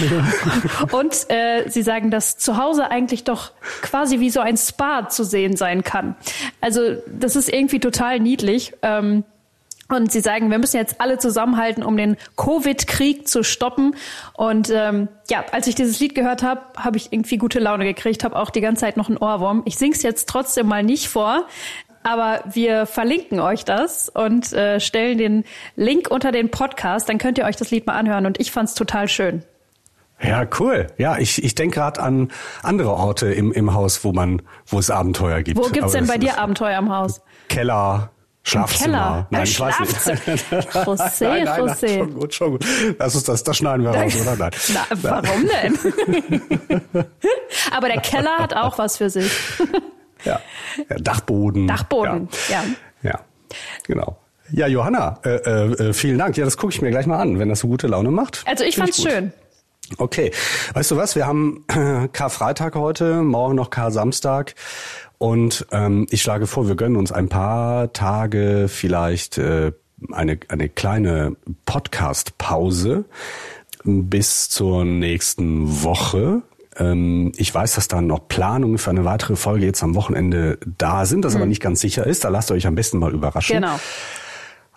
und 0.92 1.30
äh, 1.30 1.68
sie 1.68 1.82
sagen, 1.82 2.10
dass 2.10 2.36
zu 2.36 2.58
Hause 2.58 2.90
eigentlich 2.90 3.24
doch 3.24 3.52
quasi 3.80 4.20
wie 4.20 4.28
so 4.28 4.40
ein 4.40 4.58
Spa 4.58 5.08
zu 5.08 5.24
sehen 5.24 5.56
sein 5.56 5.82
kann. 5.82 6.16
Also 6.60 6.96
das 7.18 7.34
ist 7.34 7.50
irgendwie 7.50 7.80
total 7.80 8.20
niedlich. 8.20 8.74
Ähm, 8.82 9.24
und 9.88 10.10
sie 10.10 10.20
sagen, 10.20 10.50
wir 10.50 10.58
müssen 10.58 10.76
jetzt 10.76 11.00
alle 11.00 11.18
zusammenhalten, 11.18 11.82
um 11.82 11.96
den 11.96 12.16
Covid-Krieg 12.36 13.28
zu 13.28 13.42
stoppen. 13.42 13.96
Und 14.32 14.70
ähm, 14.70 15.08
ja, 15.30 15.44
als 15.52 15.66
ich 15.66 15.74
dieses 15.74 16.00
Lied 16.00 16.14
gehört 16.14 16.42
habe, 16.42 16.62
habe 16.76 16.96
ich 16.96 17.12
irgendwie 17.12 17.36
gute 17.36 17.58
Laune 17.58 17.84
gekriegt, 17.84 18.24
habe 18.24 18.36
auch 18.36 18.50
die 18.50 18.60
ganze 18.60 18.80
Zeit 18.80 18.96
noch 18.96 19.08
einen 19.08 19.18
Ohrwurm. 19.18 19.62
Ich 19.66 19.76
sing's 19.76 20.02
jetzt 20.02 20.28
trotzdem 20.28 20.66
mal 20.66 20.82
nicht 20.82 21.08
vor, 21.08 21.46
aber 22.02 22.40
wir 22.52 22.86
verlinken 22.86 23.40
euch 23.40 23.64
das 23.64 24.08
und 24.08 24.52
äh, 24.52 24.78
stellen 24.80 25.18
den 25.18 25.44
Link 25.76 26.10
unter 26.10 26.32
den 26.32 26.50
Podcast. 26.50 27.08
Dann 27.08 27.18
könnt 27.18 27.38
ihr 27.38 27.44
euch 27.44 27.56
das 27.56 27.70
Lied 27.70 27.86
mal 27.86 27.94
anhören. 27.94 28.26
Und 28.26 28.40
ich 28.40 28.52
fand's 28.52 28.74
total 28.74 29.08
schön. 29.08 29.42
Ja, 30.22 30.46
cool. 30.58 30.86
Ja, 30.96 31.18
ich, 31.18 31.42
ich 31.42 31.54
denke 31.54 31.76
gerade 31.76 32.00
an 32.00 32.30
andere 32.62 32.94
Orte 32.94 33.32
im, 33.32 33.52
im 33.52 33.74
Haus, 33.74 34.04
wo 34.04 34.12
man, 34.12 34.42
wo 34.66 34.78
es 34.78 34.90
Abenteuer 34.90 35.42
gibt. 35.42 35.58
Wo 35.58 35.64
gibt's 35.64 35.94
Aber 35.94 35.98
denn 35.98 36.06
bei 36.06 36.18
dir 36.18 36.38
Abenteuer 36.38 36.78
im 36.78 36.90
Haus? 36.90 37.20
Keller, 37.48 38.10
Schlafzimmer. 38.46 38.84
Keller? 38.84 39.26
Nein, 39.30 39.44
ich 39.44 39.58
weiß 39.58 39.80
nicht. 39.80 40.02
Schlafzimmer. 40.02 40.60
José, 40.84 41.24
nein, 41.24 41.44
nein, 41.44 41.60
José. 41.60 41.86
Nein, 41.86 41.98
schon 41.98 42.14
gut, 42.14 42.34
schon 42.34 42.50
gut. 42.50 42.64
Das 42.98 43.14
ist 43.14 43.28
das, 43.28 43.42
das 43.42 43.56
schneiden 43.56 43.84
wir 43.84 43.90
raus, 43.92 44.14
oder? 44.20 44.36
Nein. 44.36 44.50
Na, 44.68 44.86
warum 45.02 45.48
denn? 45.48 45.78
aber 47.72 47.88
der 47.88 48.00
Keller 48.02 48.38
hat 48.38 48.54
auch 48.54 48.76
was 48.78 48.98
für 48.98 49.08
sich. 49.08 49.32
Ja. 50.24 50.40
ja 50.90 50.96
Dachboden. 50.98 51.66
Dachboden, 51.66 52.28
ja. 52.50 52.64
Ja, 53.02 53.20
genau. 53.86 54.18
Ja, 54.50 54.66
Johanna, 54.66 55.18
äh, 55.24 55.36
äh, 55.36 55.92
vielen 55.94 56.18
Dank. 56.18 56.36
Ja, 56.36 56.44
das 56.44 56.58
gucke 56.58 56.74
ich 56.74 56.82
mir 56.82 56.90
gleich 56.90 57.06
mal 57.06 57.18
an, 57.18 57.38
wenn 57.38 57.48
das 57.48 57.60
so 57.60 57.68
gute 57.68 57.86
Laune 57.86 58.10
macht. 58.10 58.42
Also 58.46 58.64
ich 58.64 58.76
fand's 58.76 58.98
gut. 58.98 59.10
schön. 59.10 59.32
Okay, 59.98 60.32
weißt 60.72 60.90
du 60.90 60.96
was? 60.96 61.14
Wir 61.14 61.26
haben 61.26 61.64
äh, 61.68 62.08
Karfreitag 62.12 62.74
heute, 62.74 63.22
morgen 63.22 63.54
noch 63.54 63.70
Kar-Samstag. 63.70 64.54
Und 65.24 65.66
ähm, 65.72 66.06
ich 66.10 66.20
schlage 66.20 66.46
vor, 66.46 66.68
wir 66.68 66.74
gönnen 66.74 66.96
uns 66.96 67.10
ein 67.10 67.30
paar 67.30 67.94
Tage 67.94 68.66
vielleicht 68.68 69.38
äh, 69.38 69.72
eine, 70.12 70.38
eine 70.48 70.68
kleine 70.68 71.36
Podcast-Pause 71.64 73.06
bis 73.84 74.50
zur 74.50 74.84
nächsten 74.84 75.82
Woche. 75.82 76.42
Ähm, 76.76 77.32
ich 77.36 77.54
weiß, 77.54 77.76
dass 77.76 77.88
da 77.88 78.02
noch 78.02 78.28
Planungen 78.28 78.76
für 78.76 78.90
eine 78.90 79.06
weitere 79.06 79.34
Folge 79.34 79.64
jetzt 79.64 79.82
am 79.82 79.94
Wochenende 79.94 80.58
da 80.76 81.06
sind, 81.06 81.24
das 81.24 81.34
aber 81.34 81.46
nicht 81.46 81.62
ganz 81.62 81.80
sicher 81.80 82.06
ist. 82.06 82.24
Da 82.24 82.28
lasst 82.28 82.50
euch 82.50 82.66
am 82.66 82.74
besten 82.74 82.98
mal 82.98 83.14
überraschen. 83.14 83.62
Genau. 83.62 83.80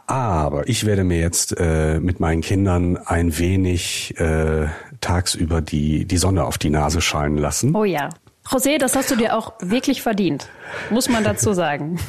Aber 0.05 0.69
ich 0.69 0.85
werde 0.85 1.03
mir 1.03 1.19
jetzt 1.19 1.57
äh, 1.59 1.99
mit 1.99 2.21
meinen 2.21 2.39
Kindern 2.39 2.95
ein 2.95 3.37
wenig 3.37 4.17
äh, 4.17 4.67
tagsüber 5.01 5.59
die, 5.59 6.05
die 6.05 6.17
Sonne 6.17 6.45
auf 6.45 6.57
die 6.57 6.69
Nase 6.69 7.01
scheinen 7.01 7.37
lassen. 7.37 7.75
Oh 7.75 7.83
ja. 7.83 8.07
José, 8.49 8.77
das 8.77 8.95
hast 8.95 9.11
du 9.11 9.15
dir 9.15 9.35
auch 9.37 9.53
wirklich 9.59 10.01
verdient. 10.01 10.47
Muss 10.89 11.09
man 11.09 11.23
dazu 11.23 11.53
sagen. 11.53 11.99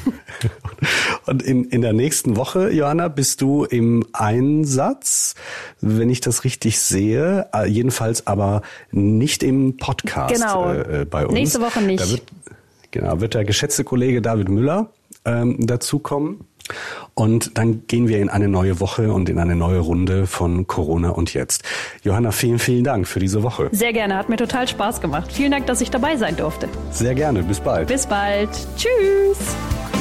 Und 1.27 1.43
in, 1.43 1.65
in 1.65 1.83
der 1.83 1.93
nächsten 1.93 2.37
Woche, 2.37 2.71
Johanna, 2.71 3.09
bist 3.09 3.41
du 3.41 3.65
im 3.65 4.07
Einsatz, 4.13 5.35
wenn 5.81 6.11
ich 6.11 6.21
das 6.21 6.45
richtig 6.45 6.81
sehe. 6.81 7.49
Äh, 7.55 7.67
jedenfalls 7.69 8.27
aber 8.27 8.63
nicht 8.91 9.43
im 9.43 9.77
Podcast 9.77 10.35
Genau. 10.35 10.73
äh, 10.73 11.03
äh, 11.03 11.05
bei 11.05 11.25
uns. 11.27 11.35
Nächste 11.35 11.61
Woche 11.61 11.81
nicht. 11.83 12.03
Da 12.03 12.09
wird, 12.11 12.23
genau, 12.91 13.21
wird 13.21 13.35
der 13.35 13.45
geschätzte 13.45 13.85
Kollege 13.85 14.23
David 14.23 14.49
Müller 14.49 14.91
ähm, 15.25 15.67
dazukommen. 15.67 16.45
Und 17.15 17.59
dann 17.59 17.87
gehen 17.87 18.09
wir 18.09 18.21
in 18.21 18.29
eine 18.29 18.49
neue 18.49 18.81
Woche 18.81 19.13
und 19.13 19.29
in 19.29 19.39
eine 19.39 19.57
neue 19.57 19.81
Runde 19.81 20.27
von 20.27 20.67
Corona 20.67 21.11
und 21.11 21.35
jetzt. 21.35 21.65
Johanna, 22.03 22.31
vielen, 22.31 22.59
vielen 22.59 22.85
Dank 22.85 23.09
für 23.09 23.19
diese 23.19 23.43
Woche. 23.43 23.69
Sehr 23.73 23.93
gerne, 23.93 24.17
hat 24.17 24.29
mir 24.29 24.37
total 24.37 24.69
Spaß 24.69 25.01
gemacht. 25.01 25.33
Vielen 25.33 25.51
Dank, 25.51 25.67
dass 25.67 25.81
ich 25.81 25.91
dabei 25.91 26.17
sein 26.17 26.37
durfte. 26.37 26.69
Sehr 26.91 27.15
gerne. 27.15 27.43
Bis 27.43 27.61
bald. 27.61 27.89
Bis 27.89 28.07
bald. 28.07 28.51
Tschüss. 28.77 29.98